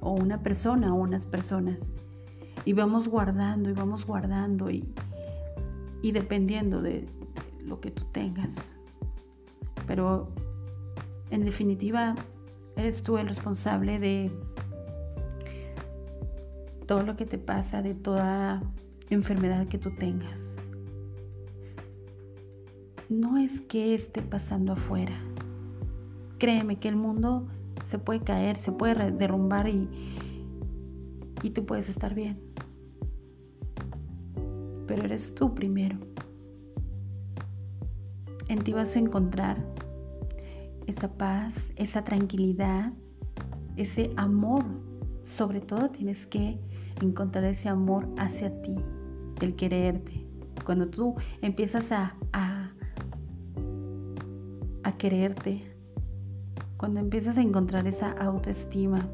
o 0.00 0.12
una 0.12 0.42
persona 0.42 0.94
o 0.94 0.96
unas 0.96 1.24
personas. 1.24 1.92
Y 2.64 2.72
vamos 2.72 3.08
guardando 3.08 3.70
y 3.70 3.72
vamos 3.72 4.04
guardando 4.04 4.70
y, 4.70 4.92
y 6.02 6.12
dependiendo 6.12 6.82
de 6.82 7.06
lo 7.64 7.80
que 7.80 7.90
tú 7.90 8.04
tengas. 8.12 8.76
Pero 9.86 10.28
en 11.30 11.44
definitiva, 11.44 12.14
eres 12.76 13.02
tú 13.02 13.18
el 13.18 13.28
responsable 13.28 13.98
de 13.98 14.30
todo 16.86 17.02
lo 17.02 17.16
que 17.16 17.26
te 17.26 17.38
pasa, 17.38 17.82
de 17.82 17.94
toda 17.94 18.62
enfermedad 19.10 19.66
que 19.68 19.78
tú 19.78 19.94
tengas 19.96 20.48
no 23.08 23.38
es 23.38 23.60
que 23.62 23.94
esté 23.94 24.22
pasando 24.22 24.72
afuera. 24.72 25.18
Créeme 26.38 26.76
que 26.76 26.88
el 26.88 26.96
mundo 26.96 27.46
se 27.86 27.98
puede 27.98 28.20
caer, 28.20 28.58
se 28.58 28.70
puede 28.70 29.10
derrumbar 29.12 29.68
y, 29.68 29.88
y 31.42 31.50
tú 31.50 31.64
puedes 31.64 31.88
estar 31.88 32.14
bien. 32.14 32.38
Pero 34.88 35.04
eres 35.04 35.34
tú 35.36 35.54
primero. 35.54 35.96
En 38.48 38.58
ti 38.58 38.72
vas 38.72 38.96
a 38.96 38.98
encontrar 38.98 39.64
esa 40.86 41.12
paz, 41.12 41.72
esa 41.76 42.02
tranquilidad, 42.04 42.92
ese 43.76 44.10
amor. 44.16 44.64
Sobre 45.22 45.60
todo 45.60 45.90
tienes 45.90 46.26
que 46.26 46.58
encontrar 47.00 47.44
ese 47.44 47.68
amor 47.68 48.08
hacia 48.16 48.60
ti, 48.62 48.74
el 49.40 49.54
quererte. 49.54 50.26
Cuando 50.64 50.88
tú 50.88 51.14
empiezas 51.42 51.92
a, 51.92 52.16
a 52.32 52.58
a 54.88 54.92
quererte, 54.96 55.62
cuando 56.76 57.00
empiezas 57.00 57.36
a 57.36 57.42
encontrar 57.42 57.86
esa 57.86 58.12
autoestima 58.12 59.06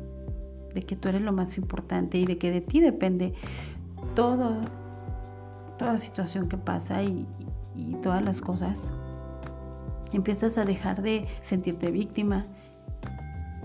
de 0.73 0.83
que 0.83 0.97
tú 0.97 1.09
eres 1.09 1.23
lo 1.23 1.33
más 1.33 1.59
importante 1.59 2.19
y 2.19 2.27
de 2.27 2.39
que 2.39 2.51
de 2.51 2.61
ti 2.61 2.81
depende 2.81 3.35
todo, 4.15 4.61
toda 5.79 5.99
situación 5.99 6.49
que 6.49 6.57
pasa 6.57 7.03
y, 7.03 7.27
todas 8.03 8.25
las 8.25 8.41
cosas, 8.41 8.91
empiezas 10.13 10.59
a 10.59 10.65
dejar 10.65 11.03
de 11.03 11.27
sentirte 11.43 11.91
víctima 11.91 12.47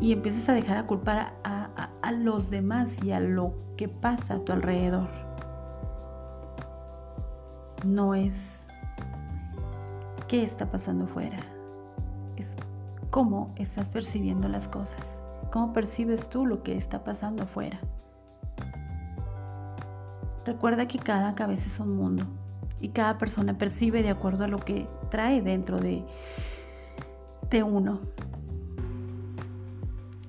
y 0.02 0.14
empiezas 0.14 0.50
a 0.50 0.54
dejar 0.54 0.78
a 0.78 0.88
culpar 0.88 1.34
a, 1.44 2.12
los 2.12 2.50
demás 2.50 2.90
y 3.04 3.12
a 3.12 3.20
lo 3.20 3.54
que 3.78 3.88
pasa 3.88 4.36
a 4.36 4.40
tu 4.40 4.52
alrededor. 4.52 5.08
No 7.86 8.16
es 8.16 8.66
qué 10.28 10.44
está 10.44 10.66
pasando 10.72 11.06
fuera 11.06 11.38
cómo 13.10 13.54
estás 13.56 13.90
percibiendo 13.90 14.48
las 14.48 14.68
cosas, 14.68 15.02
cómo 15.52 15.74
percibes 15.74 16.30
tú 16.30 16.46
lo 16.46 16.64
que 16.64 16.78
está 16.78 17.04
pasando 17.04 17.44
afuera. 17.44 17.80
Recuerda 20.46 20.88
que 20.88 21.00
cada 21.00 21.36
cabeza 21.36 21.68
es 21.68 21.80
un 21.80 21.96
mundo 21.96 22.26
y 22.82 22.90
cada 22.90 23.18
persona 23.18 23.58
percibe 23.58 24.04
de 24.04 24.10
acuerdo 24.10 24.46
a 24.46 24.48
lo 24.48 24.58
que 24.58 24.88
trae 25.12 25.42
dentro 25.42 25.80
de, 25.80 26.04
de 27.50 27.64
uno. 27.64 28.00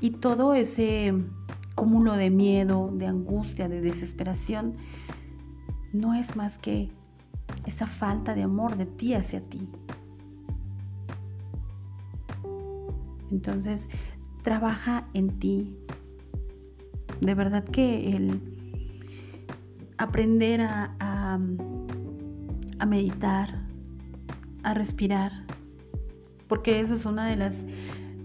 Y 0.01 0.11
todo 0.13 0.55
ese 0.55 1.15
cúmulo 1.75 2.15
de 2.15 2.31
miedo, 2.31 2.91
de 2.93 3.07
angustia, 3.07 3.69
de 3.69 3.81
desesperación, 3.81 4.75
no 5.93 6.15
es 6.15 6.37
más 6.37 6.59
que 6.59 6.91
esa 7.67 7.87
falta 7.87 8.35
de 8.35 8.43
amor 8.43 8.77
de 8.77 8.87
ti 8.87 9.15
hacia 9.15 9.41
ti. 9.41 9.69
Entonces, 13.31 13.89
trabaja 14.43 15.07
en 15.15 15.39
ti. 15.39 15.77
De 17.21 17.35
verdad 17.35 17.65
que 17.65 18.17
el 18.17 18.50
aprender 20.01 20.63
a, 20.63 20.95
a, 20.99 22.87
meditar, 22.87 23.61
a 24.63 24.73
respirar, 24.73 25.31
porque 26.49 26.81
eso 26.81 26.95
es 26.95 27.05
una 27.05 27.29
de 27.29 27.37
las 27.37 27.55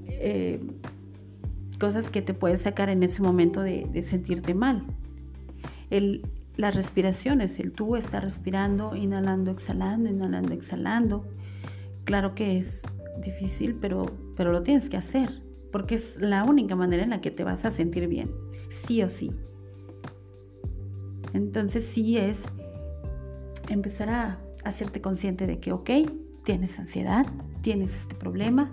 eh, 0.07 0.61
cosas 1.77 2.09
que 2.09 2.21
te 2.21 2.33
puede 2.33 2.57
sacar 2.57 2.89
en 2.89 3.03
ese 3.03 3.21
momento 3.21 3.61
de, 3.61 4.01
sentirte 4.03 4.53
mal. 4.53 4.85
El, 5.89 6.25
las 6.55 6.75
respiraciones, 6.75 7.59
el 7.59 7.73
tú 7.73 7.97
está 7.97 8.21
respirando, 8.21 8.95
inhalando, 8.95 9.51
exhalando, 9.51 10.09
inhalando, 10.09 10.53
exhalando. 10.53 11.25
Claro 12.05 12.35
que 12.35 12.57
es 12.57 12.83
difícil, 13.21 13.75
pero, 13.75 14.05
pero 14.37 14.53
lo 14.53 14.63
tienes 14.63 14.87
que 14.87 14.95
hacer, 14.95 15.43
porque 15.73 15.95
es 15.95 16.15
la 16.21 16.45
única 16.45 16.77
manera 16.77 17.03
en 17.03 17.09
la 17.09 17.19
que 17.19 17.31
te 17.31 17.43
vas 17.43 17.65
a 17.65 17.71
sentir 17.71 18.07
bien, 18.07 18.31
sí 18.87 19.03
o 19.03 19.09
sí. 19.09 19.33
Entonces 21.35 21.85
sí 21.85 22.17
es 22.17 22.39
empezar 23.69 24.09
a 24.09 24.39
hacerte 24.63 25.01
consciente 25.01 25.45
de 25.45 25.59
que, 25.59 25.71
ok, 25.71 25.89
tienes 26.43 26.79
ansiedad, 26.79 27.27
tienes 27.61 27.95
este 27.95 28.15
problema, 28.15 28.71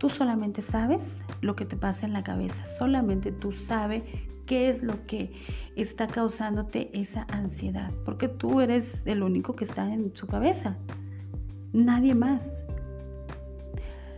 Tú 0.00 0.08
solamente 0.08 0.62
sabes 0.62 1.22
lo 1.42 1.54
que 1.54 1.66
te 1.66 1.76
pasa 1.76 2.06
en 2.06 2.14
la 2.14 2.24
cabeza, 2.24 2.64
solamente 2.78 3.32
tú 3.32 3.52
sabes 3.52 4.02
qué 4.46 4.70
es 4.70 4.82
lo 4.82 5.06
que 5.06 5.30
está 5.76 6.06
causándote 6.06 6.88
esa 6.98 7.26
ansiedad, 7.30 7.92
porque 8.06 8.26
tú 8.26 8.62
eres 8.62 9.06
el 9.06 9.22
único 9.22 9.54
que 9.54 9.66
está 9.66 9.92
en 9.92 10.16
su 10.16 10.26
cabeza, 10.26 10.78
nadie 11.74 12.14
más. 12.14 12.62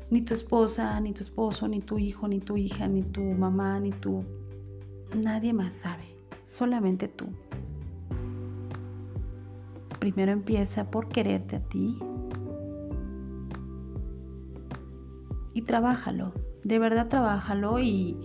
Ni 0.08 0.22
tu 0.22 0.34
esposa, 0.34 1.00
ni 1.00 1.14
tu 1.14 1.24
esposo, 1.24 1.66
ni 1.66 1.80
tu 1.80 1.98
hijo, 1.98 2.28
ni 2.28 2.38
tu 2.38 2.56
hija, 2.56 2.86
ni 2.86 3.02
tu 3.02 3.20
mamá, 3.20 3.80
ni 3.80 3.90
tú. 3.90 4.24
Nadie 5.16 5.52
más 5.52 5.74
sabe, 5.74 6.04
solamente 6.44 7.08
tú. 7.08 7.26
Primero 10.02 10.32
empieza 10.32 10.90
por 10.90 11.06
quererte 11.06 11.54
a 11.54 11.60
ti, 11.60 11.96
y 15.54 15.62
trabájalo, 15.62 16.32
de 16.64 16.80
verdad 16.80 17.06
trabájalo 17.06 17.78
y, 17.78 18.16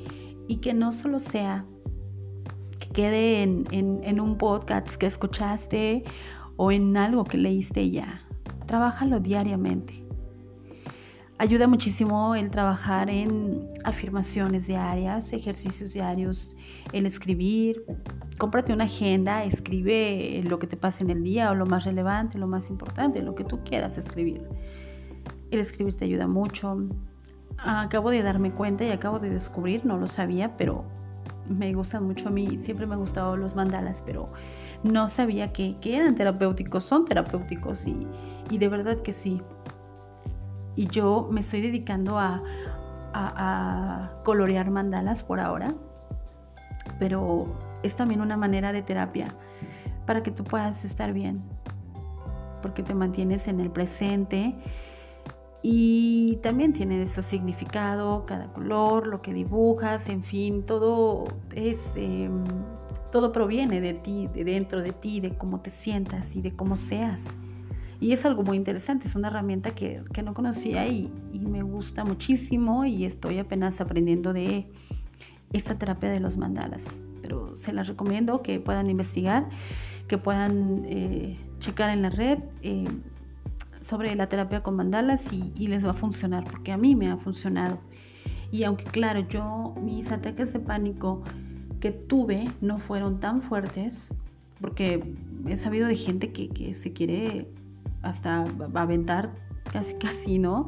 que 0.59 0.73
no 0.73 0.91
solo 0.91 1.19
sea 1.19 1.65
que 2.79 2.89
quede 2.89 3.43
en, 3.43 4.19
un 4.19 4.39
podcast 4.39 4.95
que 4.95 5.05
escuchaste 5.05 6.03
o 6.55 6.71
en 6.71 6.97
algo 6.97 7.25
que 7.25 7.37
leíste 7.37 7.91
ya, 7.91 8.21
trabájalo 8.65 9.19
diariamente. 9.19 10.03
Ayuda 11.37 11.67
muchísimo 11.67 12.33
el 12.33 12.49
trabajar 12.49 13.11
en 13.11 13.69
afirmaciones 13.87 14.67
diarias, 14.67 15.33
ejercicios 15.33 15.93
diarios, 15.93 16.55
el 16.93 17.05
escribir. 17.05 17.83
Cómprate 18.37 18.73
una 18.73 18.83
agenda, 18.83 19.43
escribe 19.43 20.43
lo 20.47 20.59
que 20.59 20.67
te 20.67 20.77
pasa 20.77 21.03
en 21.03 21.09
el 21.09 21.23
día 21.23 21.49
o 21.51 21.55
lo 21.55 21.65
más 21.65 21.85
relevante, 21.85 22.37
lo 22.37 22.47
más 22.47 22.69
importante, 22.69 23.21
lo 23.21 23.33
que 23.33 23.43
tú 23.43 23.63
quieras 23.63 23.97
escribir. 23.97 24.41
El 25.49 25.59
escribir 25.59 25.95
te 25.95 26.05
ayuda 26.05 26.27
mucho 26.27 26.77
acabo 27.57 28.11
de 28.11 28.21
darme 28.21 28.51
cuenta 28.51 28.83
y 28.85 28.91
acabo 28.91 29.19
de 29.19 29.29
descubrir, 29.29 29.85
no 29.85 29.97
lo 29.97 30.07
sabía, 30.07 30.55
pero 30.57 30.85
me 31.49 31.73
gustan 31.73 32.03
mucho 32.03 32.27
a 32.27 32.31
mí, 32.31 32.59
siempre 32.63 32.85
me 32.85 32.93
han 32.93 32.99
gustado 32.99 33.37
los 33.37 33.55
mandalas, 33.55 34.03
pero 34.05 34.29
no 34.83 35.07
sabía 35.07 35.51
que, 35.53 35.75
eran 35.83 36.15
terapéuticos, 36.15 36.83
son 36.83 37.05
terapéuticos 37.05 37.85
y, 37.87 38.57
de 38.57 38.67
verdad 38.67 39.01
que 39.01 39.13
sí. 39.13 39.41
Y 40.75 40.87
yo 40.87 41.27
me 41.31 41.41
estoy 41.41 41.61
dedicando 41.61 42.19
a, 42.19 42.43
a 43.13 44.11
colorear 44.23 44.69
mandalas 44.69 45.23
por 45.23 45.39
ahora, 45.39 45.73
pero 46.99 47.47
es 47.83 47.95
también 47.95 48.21
una 48.21 48.37
manera 48.37 48.71
de 48.73 48.81
terapia 48.81 49.27
para 50.05 50.23
que 50.23 50.31
tú 50.31 50.43
puedas 50.43 50.83
estar 50.85 51.13
bien, 51.13 51.41
porque 52.61 52.83
te 52.83 52.93
mantienes 52.93 53.47
en 53.47 53.59
el 53.59 53.69
presente 53.69 54.55
y 55.61 56.37
también 56.37 56.73
tiene 56.73 57.05
su 57.07 57.21
significado, 57.23 58.25
cada 58.25 58.47
color, 58.53 59.07
lo 59.07 59.21
que 59.21 59.33
dibujas, 59.33 60.07
en 60.07 60.23
fin, 60.23 60.63
todo 60.65 61.25
es, 61.53 61.79
em, 61.95 62.43
todo 63.11 63.31
proviene 63.31 63.81
de 63.81 63.93
ti, 63.93 64.27
de 64.33 64.43
dentro 64.43 64.81
de 64.81 64.93
ti, 64.93 65.19
de 65.19 65.31
cómo 65.31 65.59
te 65.59 65.69
sientas 65.69 66.35
y 66.35 66.41
de 66.41 66.55
cómo 66.55 66.75
seas. 66.75 67.19
Y 67.99 68.11
es 68.11 68.25
algo 68.25 68.43
muy 68.43 68.57
interesante, 68.57 69.07
es 69.07 69.15
una 69.15 69.27
herramienta 69.27 69.71
que, 69.71 70.03
no 70.23 70.33
conocía 70.33 70.87
y, 70.87 71.11
me 71.33 71.63
gusta 71.63 72.03
muchísimo 72.03 72.85
y 72.85 73.05
estoy 73.05 73.39
apenas 73.39 73.79
aprendiendo 73.81 74.33
de 74.33 74.67
esta 75.53 75.75
terapia 75.77 76.09
de 76.09 76.19
los 76.19 76.37
mandalas. 76.37 76.83
Pero 77.21 77.55
se 77.55 77.73
las 77.73 77.87
recomiendo 77.87 78.41
que 78.41 78.59
puedan 78.59 78.89
investigar, 78.89 79.47
que 80.07 80.17
puedan 80.17 80.83
eh, 80.85 81.37
checar 81.59 81.89
en 81.89 82.01
la 82.01 82.09
red. 82.09 82.39
Eh, 82.61 82.85
sobre 83.87 84.13
la 84.15 84.27
terapia 84.27 84.61
con 84.61 84.75
mandalas 84.75 85.31
y, 85.31 85.67
les 85.67 85.85
va 85.85 85.91
a 85.91 85.93
funcionar, 85.93 86.43
porque 86.43 86.71
a 86.71 86.77
mí 86.77 86.95
me 86.95 87.09
ha 87.09 87.17
funcionado. 87.17 87.79
Y 88.51 88.63
aunque 88.63 88.83
claro, 88.83 89.21
yo 89.27 89.75
mis 89.81 90.11
ataques 90.11 90.53
de 90.53 90.59
pánico 90.59 91.23
que 91.79 91.91
tuve 91.91 92.47
no 92.59 92.79
fueron 92.79 93.19
tan 93.19 93.41
fuertes, 93.41 94.13
porque 94.59 95.03
he 95.47 95.57
sabido 95.57 95.87
de 95.87 95.95
gente 95.95 96.31
que, 96.31 96.75
se 96.75 96.91
quiere 96.91 97.47
hasta 98.09 98.45
aventar 98.73 99.31
casi 99.71 99.93
casi, 99.99 100.39
¿no? 100.39 100.67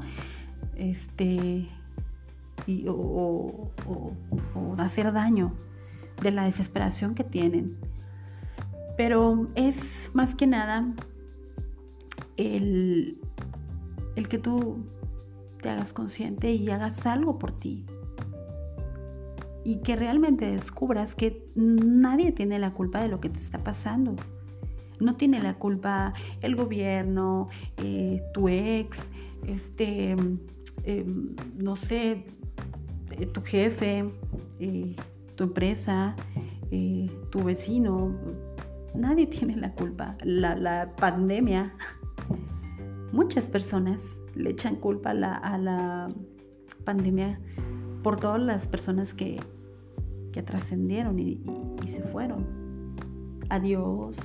Este, 0.76 1.68
y, 2.66 2.86
o, 2.88 3.72
o 3.86 4.76
hacer 4.78 5.12
daño 5.12 5.54
de 6.22 6.32
la 6.32 6.44
desesperación 6.46 7.16
que 7.16 7.24
tienen. 7.24 7.78
Pero 8.98 9.48
es 9.56 9.78
más 10.14 10.36
que 10.36 10.46
nada 10.46 10.94
el, 12.40 13.18
que 14.30 14.38
tú 14.38 14.78
te 15.62 15.70
hagas 15.70 15.94
consciente 15.94 16.52
y 16.52 16.70
hagas 16.70 17.06
algo 17.06 17.40
por 17.40 17.52
ti. 17.52 17.86
Y 19.64 19.78
que 19.78 19.96
realmente 19.96 20.52
descubras 20.52 21.16
que 21.16 21.46
nadie 21.56 22.32
tiene 22.32 22.60
la 22.60 22.74
culpa 22.74 23.02
de 23.02 23.10
lo 23.10 23.20
que 23.20 23.30
te 23.30 23.40
está 23.40 23.60
pasando. 23.60 24.16
No 25.00 25.16
tiene 25.16 25.42
la 25.42 25.56
culpa 25.56 26.14
el 26.42 26.56
gobierno, 26.56 27.50
eh, 27.78 28.22
tu 28.34 28.48
ex, 28.50 29.10
este, 29.48 30.12
em, 30.84 31.36
no 31.58 31.76
sé, 31.76 32.26
eh, 33.12 33.26
tu 33.28 33.42
jefe, 33.42 34.06
eh, 34.60 34.96
tu 35.36 35.44
empresa, 35.46 36.16
tu 37.32 37.44
vecino. 37.44 38.16
Nadie 38.94 39.28
tiene 39.28 39.56
la 39.56 39.72
culpa. 39.74 40.18
La, 40.24 40.56
la 40.56 40.94
pandemia 40.96 41.74
Muchas 43.12 43.48
personas 43.48 44.16
le 44.36 44.52
echan 44.52 44.76
culpa 44.76 45.10
a 45.12 45.58
la, 45.58 46.10
pandemia 46.86 47.40
por 48.04 48.20
todas 48.20 48.42
las 48.42 48.68
personas 48.68 49.14
que, 49.14 49.40
trascendieron 50.46 51.20
y, 51.20 51.42
se 51.86 52.02
fueron. 52.02 52.46
Adiós. 53.50 54.16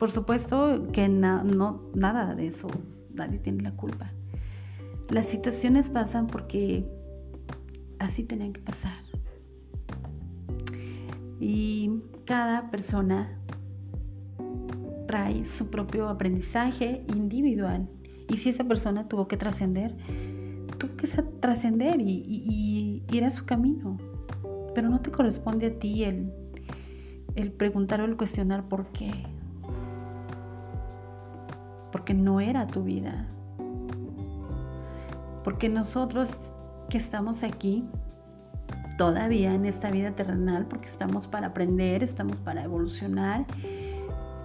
Por 0.00 0.10
supuesto 0.10 0.88
que 0.94 1.10
no, 1.10 1.82
nada 1.94 2.34
de 2.34 2.46
eso, 2.46 2.68
nadie 3.12 3.38
tiene 3.38 3.62
la 3.62 3.72
culpa. 3.72 4.10
Las 5.10 5.26
situaciones 5.26 5.90
pasan 5.90 6.26
porque 6.26 6.86
así 7.98 8.24
tenían 8.24 8.54
que 8.54 8.62
pasar. 8.62 8.96
Y 11.38 12.00
cada 12.24 12.70
persona 12.70 13.38
trae 15.06 15.44
su 15.44 15.68
propio 15.68 16.08
aprendizaje 16.08 17.04
individual. 17.14 17.86
Y 18.30 18.38
si 18.38 18.48
esa 18.48 18.64
persona 18.64 19.06
tuvo 19.06 19.28
que 19.28 19.36
trascender, 19.36 19.94
tuvo 20.78 20.96
que 20.96 21.08
trascender 21.40 22.00
y, 22.00 23.02
ir 23.12 23.24
a 23.24 23.28
su 23.28 23.44
camino. 23.44 23.98
Pero 24.74 24.88
no 24.88 25.02
te 25.02 25.10
corresponde 25.10 25.66
a 25.66 25.78
ti 25.78 26.04
el, 26.04 26.32
el 27.34 27.52
preguntar 27.52 28.00
o 28.00 28.06
el 28.06 28.16
cuestionar 28.16 28.66
por 28.66 28.92
qué. 28.92 29.10
Porque 31.92 32.14
no 32.14 32.40
era 32.40 32.66
tu 32.66 32.82
vida. 32.82 33.26
Porque 35.44 35.68
nosotros 35.68 36.52
que 36.88 36.98
estamos 36.98 37.42
aquí, 37.42 37.84
todavía 38.98 39.54
en 39.54 39.64
esta 39.64 39.90
vida 39.90 40.10
terrenal, 40.12 40.66
porque 40.66 40.88
estamos 40.88 41.26
para 41.26 41.48
aprender, 41.48 42.02
estamos 42.02 42.40
para 42.40 42.62
evolucionar 42.62 43.46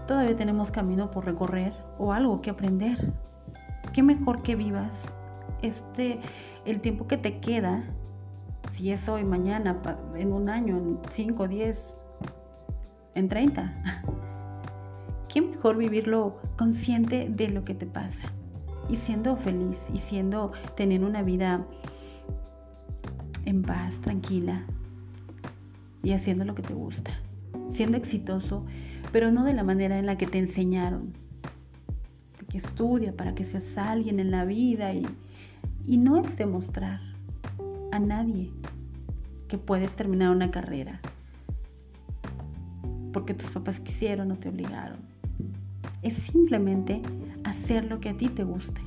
todavía 0.05 0.35
tenemos 0.35 0.71
camino 0.71 1.11
por 1.11 1.25
recorrer 1.25 1.73
o 1.97 2.13
algo 2.13 2.41
que 2.41 2.49
aprender. 2.49 3.13
Qué 3.93 4.03
mejor 4.03 4.41
que 4.41 4.55
vivas 4.55 5.11
este 5.61 6.19
el 6.65 6.81
tiempo 6.81 7.07
que 7.07 7.17
te 7.17 7.39
queda, 7.39 7.83
si 8.71 8.91
es 8.91 9.07
hoy, 9.07 9.23
mañana, 9.23 9.79
en 10.15 10.33
un 10.33 10.49
año, 10.49 10.77
en 10.77 10.99
5, 11.09 11.47
10, 11.47 11.99
en 13.15 13.29
30. 13.29 13.73
Qué 15.27 15.41
mejor 15.41 15.77
vivirlo 15.77 16.39
consciente 16.57 17.27
de 17.29 17.49
lo 17.49 17.65
que 17.65 17.73
te 17.73 17.85
pasa 17.85 18.23
y 18.89 18.97
siendo 18.97 19.35
feliz 19.35 19.79
y 19.93 19.99
siendo 19.99 20.51
teniendo 20.75 21.07
una 21.07 21.23
vida 21.23 21.65
en 23.45 23.61
paz, 23.63 23.99
tranquila 24.01 24.63
y 26.03 26.11
haciendo 26.11 26.45
lo 26.45 26.55
que 26.55 26.61
te 26.61 26.73
gusta, 26.73 27.11
siendo 27.69 27.97
exitoso, 27.97 28.65
pero 29.11 29.31
no 29.31 29.43
de 29.43 29.53
la 29.53 29.63
manera 29.63 29.97
en 29.97 30.05
la 30.05 30.17
que 30.17 30.27
te 30.27 30.37
enseñaron, 30.37 31.13
que 32.49 32.57
estudia 32.59 33.15
para 33.15 33.33
que 33.33 33.43
seas 33.43 33.77
alguien 33.77 34.19
en 34.19 34.31
la 34.31 34.45
vida 34.45 34.93
y, 34.93 35.05
y 35.87 35.97
no 35.97 36.17
es 36.17 36.37
demostrar 36.37 37.01
a 37.91 37.99
nadie 37.99 38.51
que 39.47 39.57
puedes 39.57 39.91
terminar 39.95 40.29
una 40.29 40.51
carrera 40.51 41.01
porque 43.15 43.33
tus 43.33 43.49
papás 43.49 43.79
quisieron 43.79 44.29
o 44.33 44.35
te 44.35 44.49
obligaron. 44.49 45.14
Es 46.05 46.13
simplemente 46.13 47.01
hacer 47.43 47.85
lo 47.85 47.99
que 47.99 48.09
a 48.09 48.13
ti 48.15 48.29
te 48.29 48.43
guste, 48.43 48.79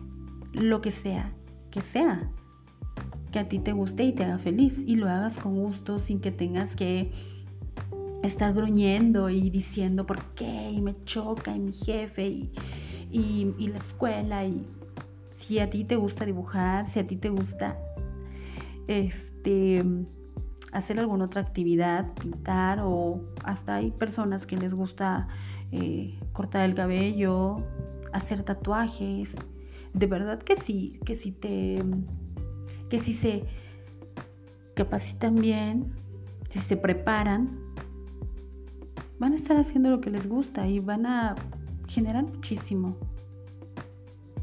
lo 0.53 0.81
que 0.81 0.93
sea, 0.93 1.33
que 1.73 1.81
sea, 1.81 2.31
que 3.33 3.41
a 3.41 3.49
ti 3.49 3.59
te 3.59 3.73
guste 3.73 4.05
y 4.05 4.13
te 4.13 4.23
haga 4.23 4.39
feliz 4.39 4.79
y 4.87 4.95
lo 4.95 5.09
hagas 5.09 5.37
con 5.37 5.57
gusto 5.57 5.99
sin 5.99 6.21
que 6.21 6.31
tengas 6.31 6.77
que 6.77 7.11
estar 8.23 8.55
gruñendo 8.55 9.31
y 9.31 9.51
diciendo 9.51 10.07
por 10.07 10.25
qué 10.37 10.71
y 10.71 10.81
me 10.81 10.95
choca 11.07 11.57
y 11.57 11.59
mi 11.59 11.73
jefe 11.73 12.29
y, 12.29 12.53
y, 13.11 13.67
la 13.67 13.79
escuela 13.79 14.45
y 14.45 14.65
si 15.31 15.59
a 15.59 15.71
ti 15.71 15.83
te 15.83 15.97
gusta 15.97 16.25
dibujar, 16.25 16.87
si 16.87 17.01
a 17.01 17.07
ti 17.09 17.17
te 17.17 17.31
gusta 17.31 17.77
este 18.87 19.83
hacer 20.71 21.01
alguna 21.01 21.25
otra 21.25 21.41
actividad, 21.41 22.15
pintar 22.15 22.79
o 22.81 23.21
hasta 23.43 23.77
hay 23.77 23.91
personas 23.91 24.47
que 24.47 24.57
les 24.57 24.73
gusta 24.73 25.27
eh, 25.73 26.19
cortar 26.33 26.69
el 26.69 26.75
cabello, 26.75 27.63
hacer 28.13 28.43
tatuajes. 28.43 29.35
De 29.93 30.07
verdad 30.07 30.41
que 30.41 30.57
sí, 30.57 30.99
que 31.05 31.17
si 31.17 31.33
te, 31.33 31.83
que 32.89 32.99
si 33.01 33.15
se 33.15 33.45
capacitan 34.75 35.35
bien, 35.35 35.93
si 36.51 36.59
se 36.61 36.77
preparan, 36.77 37.59
van 39.19 39.33
a 39.33 39.37
estar 39.37 39.57
haciendo 39.57 39.91
lo 39.91 40.01
que 40.01 40.11
les 40.11 40.29
gusta 40.29 40.67
y 40.69 40.79
van 40.79 41.07
a 41.07 41.35
generar 41.89 42.25
muchísimo. 42.25 42.97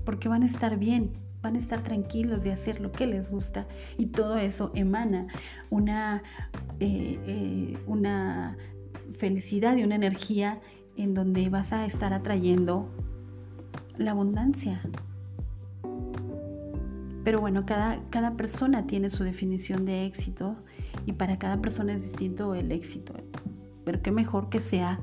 Porque 0.03 0.27
van 0.27 0.43
a 0.43 0.45
estar 0.45 0.77
bien, 0.77 1.11
van 1.41 1.55
a 1.55 1.59
estar 1.59 1.81
tranquilos 1.81 2.43
de 2.43 2.51
hacer 2.51 2.81
lo 2.81 2.91
que 2.91 3.07
les 3.07 3.29
gusta 3.29 3.67
y 3.97 4.07
todo 4.07 4.37
eso 4.37 4.71
emana 4.75 5.27
una, 5.69 6.21
eh, 6.79 7.19
eh, 7.25 7.77
una 7.87 8.57
felicidad 9.17 9.77
y 9.77 9.83
una 9.83 9.95
energía 9.95 10.59
en 10.97 11.13
donde 11.13 11.49
vas 11.49 11.73
a 11.73 11.85
estar 11.85 12.13
atrayendo 12.13 12.89
la 13.97 14.11
abundancia. 14.11 14.81
Pero 17.23 17.39
bueno, 17.39 17.65
cada, 17.65 17.99
cada 18.09 18.35
persona 18.37 18.85
tiene 18.85 19.09
su 19.09 19.23
definición 19.23 19.85
de 19.85 20.05
éxito 20.05 20.55
y 21.05 21.13
para 21.13 21.39
cada 21.39 21.61
persona 21.61 21.93
es 21.93 22.03
distinto 22.03 22.53
el 22.53 22.71
éxito. 22.71 23.13
Pero 23.83 24.01
qué 24.01 24.11
mejor 24.11 24.49
que 24.49 24.59
sea 24.59 24.99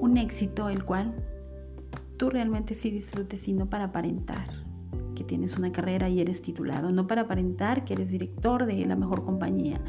un 0.00 0.16
éxito 0.16 0.68
el 0.68 0.84
cual 0.84 1.14
tú 2.16 2.30
realmente 2.30 2.74
sí 2.74 2.90
disfrutes 2.90 3.46
y 3.48 3.52
no 3.52 3.66
para 3.66 3.84
aparentar 3.84 4.48
que 5.14 5.24
tienes 5.24 5.56
una 5.56 5.72
carrera 5.72 6.08
y 6.08 6.20
eres 6.20 6.42
titulado, 6.42 6.90
no 6.90 7.06
para 7.06 7.22
aparentar 7.22 7.84
que 7.84 7.94
eres 7.94 8.10
director 8.10 8.66
de 8.66 8.84
la 8.84 8.96
mejor 8.96 9.24
compañía, 9.24 9.80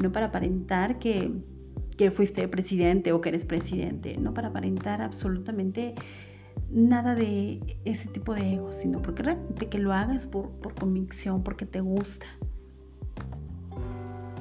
no 0.00 0.12
para 0.12 0.26
aparentar 0.26 0.98
que, 0.98 1.32
que 1.98 2.10
fuiste 2.10 2.48
presidente 2.48 3.12
o 3.12 3.20
que 3.20 3.28
eres 3.28 3.44
presidente, 3.44 4.16
no 4.16 4.32
para 4.32 4.48
aparentar 4.48 5.02
absolutamente 5.02 5.94
nada 6.70 7.14
de 7.14 7.78
ese 7.84 8.08
tipo 8.08 8.34
de 8.34 8.54
ego, 8.54 8.72
sino 8.72 9.02
porque 9.02 9.22
realmente 9.22 9.68
que 9.68 9.78
lo 9.78 9.92
hagas 9.92 10.26
por, 10.26 10.48
por 10.60 10.74
convicción, 10.74 11.42
porque 11.42 11.66
te 11.66 11.80
gusta. 11.80 12.26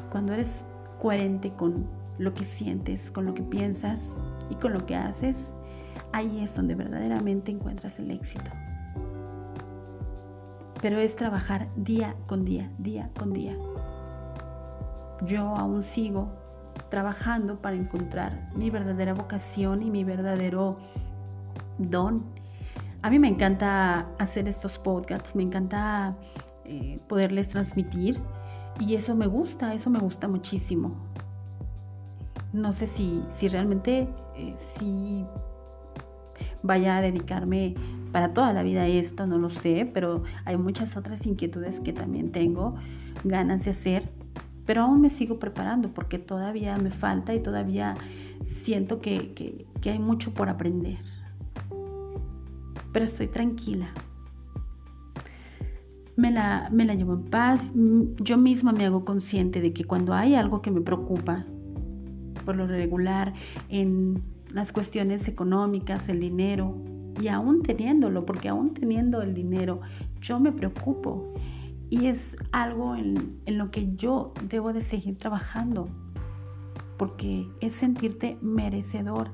Cuando 0.09 0.33
eres 0.33 0.65
coherente 1.01 1.51
con 1.51 1.85
lo 2.17 2.33
que 2.33 2.45
sientes, 2.45 3.11
con 3.11 3.25
lo 3.25 3.33
que 3.33 3.43
piensas 3.43 4.15
y 4.49 4.55
con 4.55 4.71
lo 4.71 4.85
que 4.85 4.95
haces, 4.95 5.53
ahí 6.13 6.39
es 6.41 6.55
donde 6.55 6.75
verdaderamente 6.75 7.51
encuentras 7.51 7.99
el 7.99 8.11
éxito 8.11 8.49
pero 10.81 10.99
es 10.99 11.15
trabajar 11.15 11.67
día 11.75 12.15
con 12.27 12.45
día, 12.45 12.71
día 12.77 13.09
con 13.17 13.33
día. 13.33 13.55
Yo 15.25 15.55
aún 15.55 15.81
sigo 15.81 16.29
trabajando 16.89 17.61
para 17.61 17.75
encontrar 17.75 18.49
mi 18.55 18.69
verdadera 18.69 19.13
vocación 19.13 19.83
y 19.83 19.91
mi 19.91 20.03
verdadero 20.03 20.77
don. 21.77 22.23
A 23.01 23.09
mí 23.09 23.19
me 23.19 23.27
encanta 23.27 24.07
hacer 24.17 24.47
estos 24.47 24.77
podcasts, 24.77 25.35
me 25.35 25.43
encanta 25.43 26.15
eh, 26.65 26.99
poderles 27.07 27.49
transmitir 27.49 28.19
y 28.79 28.95
eso 28.95 29.15
me 29.15 29.27
gusta, 29.27 29.73
eso 29.73 29.89
me 29.89 29.99
gusta 29.99 30.27
muchísimo. 30.27 30.95
No 32.53 32.73
sé 32.73 32.87
si, 32.87 33.23
si 33.37 33.47
realmente 33.47 34.07
eh, 34.35 34.55
si 34.57 35.25
vaya 36.63 36.97
a 36.97 37.01
dedicarme 37.01 37.75
para 38.11 38.33
toda 38.33 38.53
la 38.53 38.63
vida 38.63 38.87
esto, 38.87 39.27
no 39.27 39.37
lo 39.37 39.49
sé, 39.49 39.89
pero 39.93 40.23
hay 40.45 40.57
muchas 40.57 40.97
otras 40.97 41.25
inquietudes 41.25 41.79
que 41.79 41.93
también 41.93 42.31
tengo 42.31 42.75
ganas 43.23 43.65
de 43.65 43.71
hacer, 43.71 44.09
pero 44.67 44.83
aún 44.83 45.01
me 45.01 45.09
sigo 45.09 45.39
preparando 45.39 45.89
porque 45.89 46.19
todavía 46.19 46.77
me 46.77 46.91
falta 46.91 47.33
y 47.33 47.39
todavía 47.39 47.95
siento 48.63 48.99
que, 48.99 49.65
hay 49.83 49.97
mucho 49.97 50.33
por 50.33 50.49
aprender. 50.49 50.97
Pero 52.91 53.05
estoy 53.05 53.27
tranquila. 53.27 53.87
Me 56.17 56.31
la, 56.31 56.67
me 56.71 56.83
la 56.83 56.95
llevo 56.95 57.13
en 57.13 57.23
paz. 57.23 57.61
Yo 58.19 58.37
misma 58.37 58.73
me 58.73 58.85
hago 58.85 59.05
consciente 59.05 59.61
de 59.61 59.71
que 59.71 59.85
cuando 59.85 60.13
hay 60.13 60.35
algo 60.35 60.61
que 60.61 60.71
me 60.71 60.81
preocupa, 60.81 61.45
por 62.43 62.57
lo 62.57 62.67
regular, 62.67 63.33
en 63.69 64.21
las 64.51 64.73
cuestiones 64.73 65.29
económicas, 65.29 66.09
el 66.09 66.19
dinero, 66.19 66.75
y 67.21 67.29
aún 67.29 67.63
teniéndolo, 67.63 68.25
porque 68.25 68.49
aún 68.49 68.73
teniendo 68.73 69.21
el 69.21 69.33
dinero, 69.33 69.79
yo 70.21 70.41
me 70.41 70.51
preocupo. 70.51 71.33
Y 71.89 72.07
es 72.07 72.35
algo 72.51 72.95
en, 72.95 73.39
lo 73.45 73.71
que 73.71 73.95
yo 73.95 74.33
debo 74.43 74.73
de 74.73 74.81
seguir 74.81 75.17
trabajando, 75.17 75.87
porque 76.97 77.47
es 77.61 77.75
sentirte 77.75 78.37
merecedor, 78.41 79.31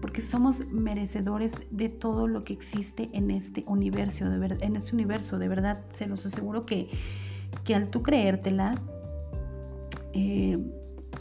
porque 0.00 0.22
somos 0.22 0.66
merecedores 0.68 1.64
de 1.70 1.88
todo 1.88 2.28
lo 2.28 2.44
que 2.44 2.54
existe 2.54 3.10
en 3.12 3.30
este 3.30 3.64
universo, 3.66 4.28
de 4.28 4.56
en 4.60 4.76
este 4.76 4.94
universo, 4.94 5.38
de 5.38 5.48
verdad, 5.48 5.84
se 5.92 6.06
los 6.06 6.24
aseguro 6.24 6.64
que, 6.64 6.88
que 7.64 7.74
al 7.74 7.88
tú 7.88 8.02
creértela, 8.02 8.74
eh, 10.14 10.58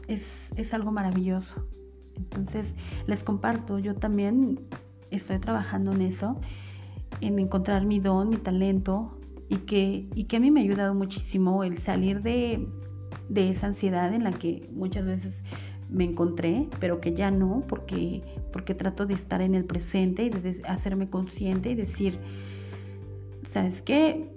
es, 0.07 0.23
es 0.55 0.73
algo 0.73 0.91
maravilloso. 0.91 1.67
Entonces, 2.15 2.73
les 3.07 3.23
comparto, 3.23 3.79
yo 3.79 3.95
también 3.95 4.59
estoy 5.11 5.39
trabajando 5.39 5.91
en 5.91 6.01
eso, 6.01 6.39
en 7.21 7.39
encontrar 7.39 7.85
mi 7.85 7.99
don, 7.99 8.29
mi 8.29 8.37
talento, 8.37 9.17
y 9.53 9.57
que, 9.57 10.07
y 10.15 10.23
que 10.23 10.37
a 10.37 10.39
mí 10.39 10.49
me 10.49 10.61
ha 10.61 10.63
ayudado 10.63 10.95
muchísimo 10.95 11.63
el 11.63 11.77
salir 11.77 12.21
de, 12.21 12.67
de 13.29 13.51
esa 13.51 13.67
ansiedad 13.67 14.13
en 14.13 14.23
la 14.23 14.31
que 14.31 14.67
muchas 14.73 15.05
veces 15.05 15.43
me 15.89 16.05
encontré, 16.05 16.67
pero 16.79 16.99
que 16.99 17.13
ya 17.13 17.29
no, 17.29 17.63
porque, 17.67 18.23
porque 18.51 18.73
trato 18.73 19.05
de 19.05 19.13
estar 19.13 19.41
en 19.41 19.53
el 19.53 19.65
presente 19.65 20.23
y 20.23 20.29
de 20.29 20.61
hacerme 20.67 21.07
consciente 21.07 21.69
y 21.69 21.75
decir, 21.75 22.17
¿sabes 23.43 23.83
qué? 23.83 24.27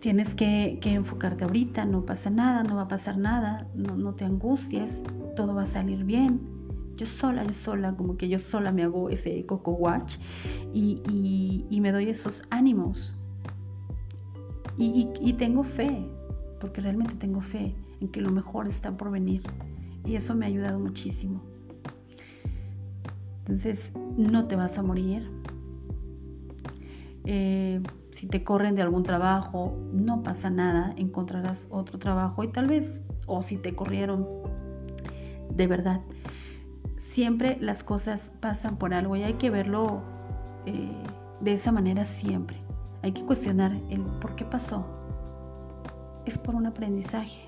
Tienes 0.00 0.34
que, 0.34 0.80
enfocarte 0.82 1.44
ahorita, 1.44 1.84
no 1.84 2.04
pasa 2.04 2.30
nada, 2.30 2.64
no 2.64 2.76
va 2.76 2.82
a 2.82 2.88
pasar 2.88 3.16
nada, 3.16 3.68
no, 3.74 3.96
no 3.96 4.14
te 4.14 4.24
angusties, 4.24 5.02
todo 5.36 5.54
va 5.54 5.62
a 5.62 5.66
salir 5.66 6.04
bien. 6.04 6.40
Yo 6.96 7.06
sola, 7.06 7.44
yo 7.44 7.52
sola, 7.52 7.94
como 7.94 8.16
que 8.16 8.28
yo 8.28 8.38
sola 8.38 8.72
me 8.72 8.82
hago 8.82 9.10
ese 9.10 9.44
coco 9.46 9.72
watch 9.72 10.16
y, 10.72 11.78
me 11.80 11.92
doy 11.92 12.08
esos 12.08 12.42
ánimos. 12.50 13.16
Y, 14.78 15.32
tengo 15.34 15.64
fe, 15.64 16.06
porque 16.60 16.80
realmente 16.80 17.14
tengo 17.14 17.40
fe 17.40 17.74
en 18.00 18.08
que 18.08 18.20
lo 18.20 18.30
mejor 18.30 18.68
está 18.68 18.96
por 18.96 19.10
venir. 19.10 19.42
Y 20.04 20.16
eso 20.16 20.34
me 20.34 20.44
ha 20.44 20.48
ayudado 20.48 20.78
muchísimo. 20.78 21.40
Entonces, 23.40 23.90
no 24.16 24.46
te 24.46 24.56
vas 24.56 24.76
a 24.76 24.82
morir. 24.82 25.30
Eh, 27.24 27.80
si 28.12 28.26
te 28.26 28.44
corren 28.44 28.74
de 28.74 28.82
algún 28.82 29.02
trabajo, 29.02 29.76
no 29.92 30.22
pasa 30.22 30.50
nada, 30.50 30.94
encontrarás 30.96 31.66
otro 31.70 31.98
trabajo 31.98 32.44
y 32.44 32.48
tal 32.48 32.66
vez, 32.66 33.02
o 33.26 33.42
si 33.42 33.56
te 33.56 33.74
corrieron, 33.74 34.26
de 35.54 35.66
verdad, 35.66 36.00
siempre 36.98 37.58
las 37.60 37.82
cosas 37.82 38.32
pasan 38.40 38.76
por 38.76 38.94
algo 38.94 39.16
y 39.16 39.22
hay 39.22 39.34
que 39.34 39.50
verlo 39.50 40.02
eh, 40.66 40.90
de 41.40 41.52
esa 41.52 41.72
manera 41.72 42.04
siempre. 42.04 42.65
Hay 43.02 43.12
que 43.12 43.24
cuestionar 43.24 43.72
el 43.90 44.02
por 44.20 44.34
qué 44.34 44.44
pasó. 44.44 44.84
Es 46.24 46.38
por 46.38 46.54
un 46.54 46.66
aprendizaje. 46.66 47.40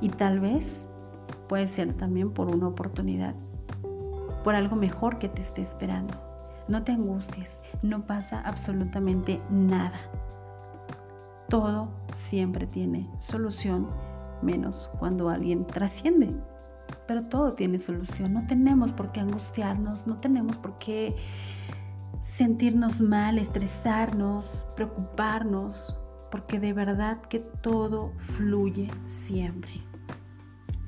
Y 0.00 0.08
tal 0.08 0.40
vez 0.40 0.88
puede 1.48 1.66
ser 1.66 1.94
también 1.94 2.30
por 2.30 2.54
una 2.54 2.68
oportunidad, 2.68 3.34
por 4.44 4.54
algo 4.54 4.76
mejor 4.76 5.18
que 5.18 5.28
te 5.28 5.42
esté 5.42 5.62
esperando. 5.62 6.14
No 6.68 6.84
te 6.84 6.92
angusties, 6.92 7.60
no 7.82 8.06
pasa 8.06 8.40
absolutamente 8.40 9.40
nada. 9.50 9.98
Todo 11.48 11.88
siempre 12.14 12.66
tiene 12.66 13.10
solución, 13.18 13.88
menos 14.42 14.90
cuando 14.98 15.28
alguien 15.28 15.66
trasciende. 15.66 16.32
Pero 17.06 17.24
todo 17.24 17.54
tiene 17.54 17.78
solución, 17.78 18.32
no 18.32 18.46
tenemos 18.46 18.92
por 18.92 19.10
qué 19.10 19.20
angustiarnos, 19.20 20.06
no 20.06 20.18
tenemos 20.18 20.56
por 20.56 20.78
qué 20.78 21.16
sentirnos 22.40 23.02
mal, 23.02 23.38
estresarnos, 23.38 24.64
preocuparnos, 24.74 25.94
porque 26.30 26.58
de 26.58 26.72
verdad 26.72 27.20
que 27.20 27.38
todo 27.38 28.14
fluye 28.38 28.88
siempre. 29.04 29.72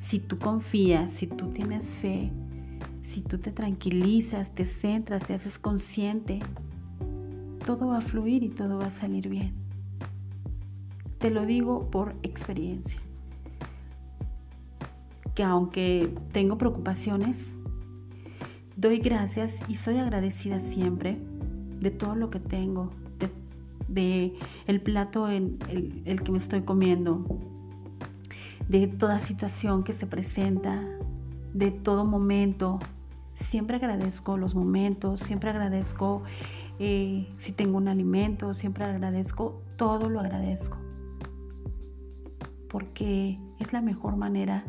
Si 0.00 0.18
tú 0.18 0.38
confías, 0.38 1.10
si 1.10 1.26
tú 1.26 1.48
tienes 1.48 1.98
fe, 1.98 2.32
si 3.02 3.20
tú 3.20 3.36
te 3.36 3.52
tranquilizas, 3.52 4.54
te 4.54 4.64
centras, 4.64 5.26
te 5.26 5.34
haces 5.34 5.58
consciente, 5.58 6.38
todo 7.66 7.88
va 7.88 7.98
a 7.98 8.00
fluir 8.00 8.42
y 8.44 8.48
todo 8.48 8.78
va 8.78 8.86
a 8.86 8.90
salir 8.90 9.28
bien. 9.28 9.52
Te 11.18 11.28
lo 11.28 11.44
digo 11.44 11.90
por 11.90 12.14
experiencia. 12.22 12.98
Que 15.34 15.42
aunque 15.42 16.14
tengo 16.32 16.56
preocupaciones, 16.56 17.52
doy 18.74 19.00
gracias 19.00 19.52
y 19.68 19.74
soy 19.74 19.98
agradecida 19.98 20.58
siempre 20.58 21.18
de 21.82 21.90
todo 21.90 22.14
lo 22.14 22.30
que 22.30 22.38
tengo, 22.38 22.90
de, 23.88 24.32
el 24.66 24.80
plato 24.80 25.28
en 25.28 25.58
el, 25.68 26.02
el 26.06 26.22
que 26.22 26.32
me 26.32 26.38
estoy 26.38 26.62
comiendo, 26.62 27.26
de 28.68 28.86
toda 28.86 29.18
situación 29.18 29.82
que 29.82 29.92
se 29.92 30.06
presenta, 30.06 30.80
de 31.52 31.72
todo 31.72 32.04
momento. 32.04 32.78
Siempre 33.34 33.76
agradezco 33.76 34.36
los 34.38 34.54
momentos, 34.54 35.20
siempre 35.20 35.50
agradezco 35.50 36.22
eh, 36.78 37.28
si 37.38 37.52
tengo 37.52 37.76
un 37.76 37.88
alimento, 37.88 38.54
siempre 38.54 38.84
agradezco, 38.84 39.60
todo 39.76 40.08
lo 40.08 40.20
agradezco. 40.20 40.78
Porque 42.70 43.38
es 43.58 43.72
la 43.72 43.82
mejor 43.82 44.16
manera 44.16 44.64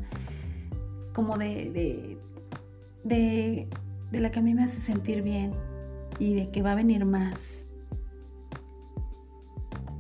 como 1.14 1.38
de, 1.38 2.18
de, 3.04 3.68
de 4.12 4.20
la 4.20 4.32
que 4.32 4.40
a 4.40 4.42
mí 4.42 4.56
me 4.56 4.64
hace 4.64 4.80
sentir 4.80 5.22
bien 5.22 5.54
y 6.20 6.34
de 6.36 6.50
que 6.50 6.62
va 6.62 6.74
a 6.74 6.76
venir 6.76 7.06
más. 7.06 7.66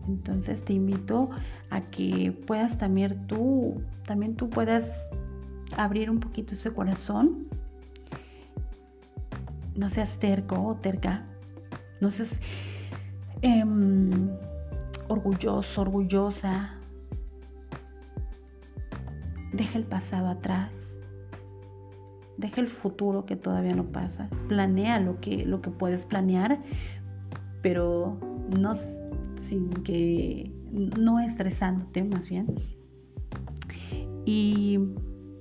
Entonces 0.08 0.64
te 0.64 0.74
invito 0.74 1.30
a 1.70 1.82
que 1.82 2.32
puedas 2.46 2.78
también 2.78 3.26
tú, 3.28 3.82
también 4.06 4.36
tú 4.36 4.50
puedas 4.50 4.86
abrir 5.78 6.10
un 6.10 6.20
poquito 6.20 6.54
ese 6.54 6.72
corazón. 6.72 7.48
No 9.76 9.90
seas 9.90 10.18
terco 10.20 10.62
o 10.62 10.76
terca. 10.76 11.24
No 12.00 12.12
seas 12.12 12.38
em, 13.42 14.30
orgulloso, 15.08 15.82
orgullosa. 15.82 16.76
Deja 19.54 19.78
el 19.78 19.86
pasado 19.86 20.28
atrás. 20.28 20.93
Deja 22.44 22.60
el 22.60 22.68
futuro 22.68 23.26
que 23.26 23.38
todavía 23.38 23.74
no 23.74 23.86
pasa. 23.86 24.28
Planea 24.50 25.00
lo 25.00 25.22
que, 25.22 25.46
lo 25.46 25.62
que 25.62 25.70
puedes 25.70 26.04
planear, 26.04 26.60
pero 27.62 28.18
no 28.60 28.74
sin 29.48 29.70
que 29.70 30.52
no 30.74 31.22
estresándote 31.22 32.04
más 32.04 32.28
bien. 32.28 32.48
Y 34.26 34.78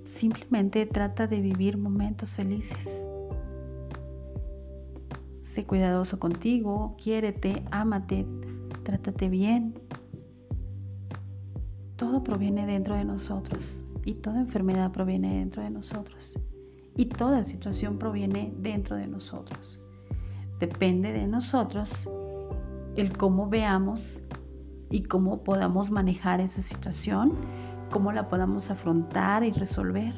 simplemente 0.05 0.87
trata 0.87 1.27
de 1.27 1.41
vivir 1.41 1.77
momentos 1.77 2.29
felices. 2.29 2.79
Sé 5.43 5.65
cuidadoso 5.65 6.21
contigo, 6.21 6.95
quiérete, 7.03 7.65
ámate, 7.73 8.25
trátate 8.85 9.29
bien. 9.29 9.75
Todo 11.97 12.23
proviene 12.23 12.65
dentro 12.65 12.95
de 12.95 13.05
nosotros 13.05 13.83
y 14.05 14.15
toda 14.15 14.39
enfermedad 14.39 14.93
proviene 14.93 15.39
dentro 15.39 15.65
de 15.65 15.71
nosotros 15.71 16.39
y 16.97 17.07
toda 17.07 17.45
situación 17.45 17.99
proviene 17.99 18.53
dentro 18.59 18.97
de 18.97 19.07
nosotros. 19.07 19.81
Depende 20.59 21.13
de 21.13 21.27
nosotros 21.27 22.09
el 22.97 23.17
cómo 23.17 23.49
veamos 23.49 24.21
y 24.91 25.05
cómo 25.05 25.43
podamos 25.43 25.91
manejar 25.91 26.41
esa 26.41 26.63
situación, 26.63 27.33
cómo 27.91 28.13
la 28.13 28.29
podamos 28.29 28.71
afrontar 28.71 29.43
y 29.43 29.51
resolver. 29.51 30.15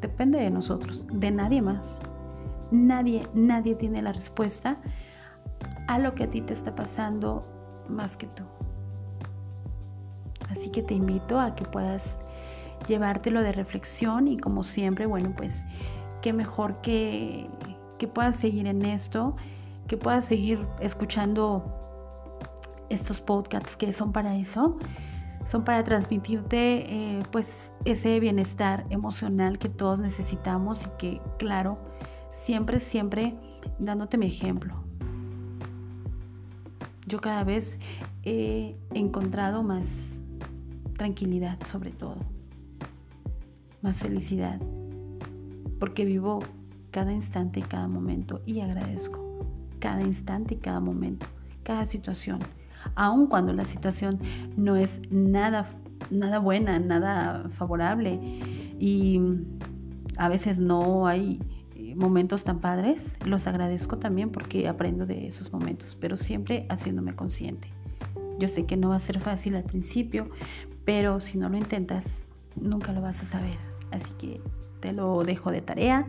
Depende 0.00 0.38
de 0.38 0.50
nosotros, 0.50 1.06
de 1.12 1.30
nadie 1.30 1.60
más. 1.60 2.02
Nadie, 2.70 3.26
nadie 3.34 3.74
tiene 3.74 4.00
la 4.00 4.12
respuesta 4.12 4.78
a 5.88 5.98
lo 5.98 6.14
que 6.14 6.24
a 6.24 6.30
ti 6.30 6.40
te 6.40 6.52
está 6.52 6.74
pasando 6.74 7.46
más 7.88 8.16
que 8.16 8.28
tú. 8.28 8.44
Así 10.50 10.70
que 10.70 10.82
te 10.82 10.94
invito 10.94 11.38
a 11.38 11.54
que 11.54 11.64
puedas 11.64 12.18
llevártelo 12.86 13.42
de 13.42 13.52
reflexión 13.52 14.28
y 14.28 14.38
como 14.38 14.62
siempre, 14.62 15.06
bueno, 15.06 15.32
pues 15.36 15.64
qué 16.22 16.32
mejor 16.32 16.80
que, 16.80 17.46
que 17.98 18.08
puedas 18.08 18.36
seguir 18.36 18.66
en 18.66 18.84
esto, 18.84 19.36
que 19.86 19.98
puedas 19.98 20.24
seguir 20.24 20.66
escuchando 20.80 21.82
estos 22.88 23.20
podcasts 23.20 23.76
que 23.76 23.92
son 23.92 24.12
para 24.12 24.36
eso, 24.36 24.78
son 25.46 25.64
para 25.64 25.82
transmitirte 25.84 27.18
eh, 27.18 27.22
pues 27.30 27.46
ese 27.84 28.20
bienestar 28.20 28.86
emocional 28.90 29.58
que 29.58 29.68
todos 29.68 29.98
necesitamos 29.98 30.80
y 30.86 30.90
que 30.98 31.20
claro, 31.38 31.78
siempre, 32.30 32.78
siempre 32.80 33.34
dándote 33.78 34.16
mi 34.18 34.26
ejemplo. 34.26 34.74
Yo 37.06 37.20
cada 37.20 37.44
vez 37.44 37.78
he 38.22 38.76
encontrado 38.94 39.62
más 39.62 39.84
tranquilidad 40.96 41.58
sobre 41.66 41.90
todo, 41.90 42.16
más 43.82 43.98
felicidad, 43.98 44.60
porque 45.82 46.04
vivo 46.04 46.38
cada 46.92 47.12
instante 47.12 47.58
y 47.58 47.62
cada 47.64 47.88
momento 47.88 48.40
y 48.46 48.60
agradezco 48.60 49.44
cada 49.80 50.00
instante 50.02 50.54
y 50.54 50.58
cada 50.58 50.78
momento, 50.78 51.26
cada 51.64 51.86
situación 51.86 52.38
aun 52.94 53.26
cuando 53.26 53.52
la 53.52 53.64
situación 53.64 54.20
no 54.56 54.76
es 54.76 55.00
nada, 55.10 55.66
nada 56.08 56.38
buena, 56.38 56.78
nada 56.78 57.48
favorable 57.48 58.16
y 58.78 59.20
a 60.18 60.28
veces 60.28 60.60
no 60.60 61.08
hay 61.08 61.40
momentos 61.96 62.44
tan 62.44 62.60
padres, 62.60 63.18
los 63.26 63.48
agradezco 63.48 63.98
también 63.98 64.30
porque 64.30 64.68
aprendo 64.68 65.04
de 65.04 65.26
esos 65.26 65.52
momentos, 65.52 65.98
pero 66.00 66.16
siempre 66.16 66.64
haciéndome 66.68 67.16
consciente. 67.16 67.66
Yo 68.38 68.46
sé 68.46 68.66
que 68.66 68.76
no 68.76 68.90
va 68.90 68.94
a 68.94 69.00
ser 69.00 69.18
fácil 69.18 69.56
al 69.56 69.64
principio, 69.64 70.30
pero 70.84 71.18
si 71.18 71.38
no 71.38 71.48
lo 71.48 71.56
intentas, 71.56 72.04
nunca 72.54 72.92
lo 72.92 73.02
vas 73.02 73.20
a 73.20 73.24
saber. 73.24 73.58
Así 73.90 74.12
que 74.20 74.40
te 74.82 74.92
lo 74.92 75.22
dejo 75.22 75.50
de 75.50 75.62
tarea. 75.62 76.06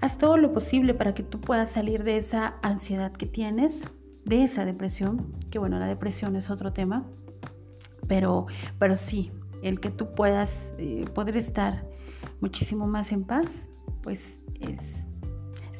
Haz 0.00 0.18
todo 0.18 0.36
lo 0.36 0.52
posible 0.52 0.94
para 0.94 1.14
que 1.14 1.22
tú 1.22 1.40
puedas 1.40 1.70
salir 1.70 2.02
de 2.02 2.16
esa 2.16 2.54
ansiedad 2.62 3.12
que 3.12 3.26
tienes, 3.26 3.84
de 4.24 4.42
esa 4.42 4.64
depresión, 4.64 5.32
que 5.50 5.58
bueno, 5.58 5.78
la 5.78 5.86
depresión 5.86 6.34
es 6.34 6.50
otro 6.50 6.72
tema, 6.72 7.04
pero, 8.08 8.46
pero 8.78 8.96
sí, 8.96 9.30
el 9.62 9.78
que 9.78 9.90
tú 9.90 10.14
puedas 10.14 10.50
eh, 10.78 11.04
poder 11.14 11.36
estar 11.36 11.86
muchísimo 12.40 12.86
más 12.86 13.12
en 13.12 13.24
paz, 13.24 13.46
pues 14.02 14.20
es 14.60 14.80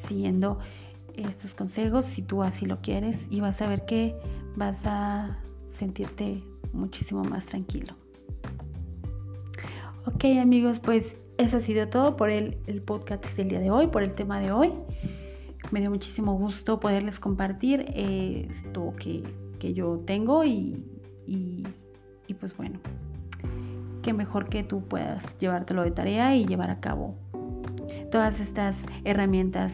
siguiendo 0.07 0.59
estos 1.15 1.55
consejos, 1.55 2.05
si 2.05 2.21
tú 2.21 2.43
así 2.43 2.65
lo 2.65 2.81
quieres, 2.81 3.27
y 3.31 3.41
vas 3.41 3.61
a 3.61 3.67
ver 3.67 3.85
que 3.85 4.15
vas 4.55 4.77
a 4.85 5.39
sentirte 5.69 6.43
muchísimo 6.73 7.23
más 7.23 7.45
tranquilo. 7.45 7.95
Ok 10.05 10.25
amigos, 10.39 10.79
pues 10.79 11.15
eso 11.37 11.57
ha 11.57 11.59
sido 11.59 11.87
todo 11.89 12.15
por 12.15 12.29
el, 12.29 12.57
el 12.67 12.81
podcast 12.81 13.25
del 13.35 13.49
día 13.49 13.59
de 13.59 13.71
hoy, 13.71 13.87
por 13.87 14.03
el 14.03 14.13
tema 14.13 14.39
de 14.39 14.51
hoy. 14.51 14.71
Me 15.71 15.79
dio 15.79 15.89
muchísimo 15.89 16.37
gusto 16.37 16.79
poderles 16.79 17.19
compartir 17.19 17.85
esto 17.95 18.93
que, 18.97 19.23
yo 19.73 20.03
tengo 20.05 20.45
y, 20.45 20.85
y, 21.25 21.63
pues 22.39 22.55
bueno, 22.55 22.79
qué 24.03 24.13
mejor 24.13 24.47
que 24.47 24.61
tú 24.61 24.83
puedas 24.83 25.23
llevártelo 25.39 25.81
de 25.81 25.89
tarea 25.89 26.35
y 26.35 26.45
llevar 26.45 26.69
a 26.69 26.79
cabo 26.79 27.15
todas 28.11 28.39
estas 28.39 28.77
herramientas 29.05 29.73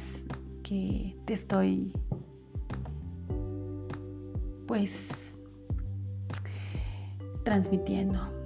que 0.64 1.18
te 1.26 1.34
estoy 1.34 1.91
pues 4.66 5.09
transmitiendo. 7.43 8.40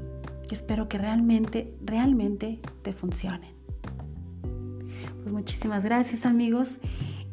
Y 0.50 0.54
espero 0.54 0.88
que 0.88 0.98
realmente, 0.98 1.76
realmente 1.84 2.60
te 2.82 2.94
funcionen. 2.94 3.54
muchísimas 5.26 5.84
gracias 5.84 6.26
amigos 6.26 6.80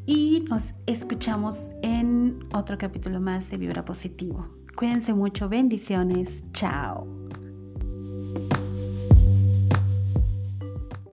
y 0.07 0.45
nos 0.49 0.63
escuchamos 0.87 1.63
en 1.83 2.47
otro 2.55 2.79
capítulo 2.79 3.21
más 3.21 3.49
de 3.51 3.59
Vibra 3.59 3.85
Positivo. 3.85 4.49
Cuídense 4.77 5.13
mucho, 5.13 5.49
bendiciones, 5.49 6.29
chao. 6.53 7.22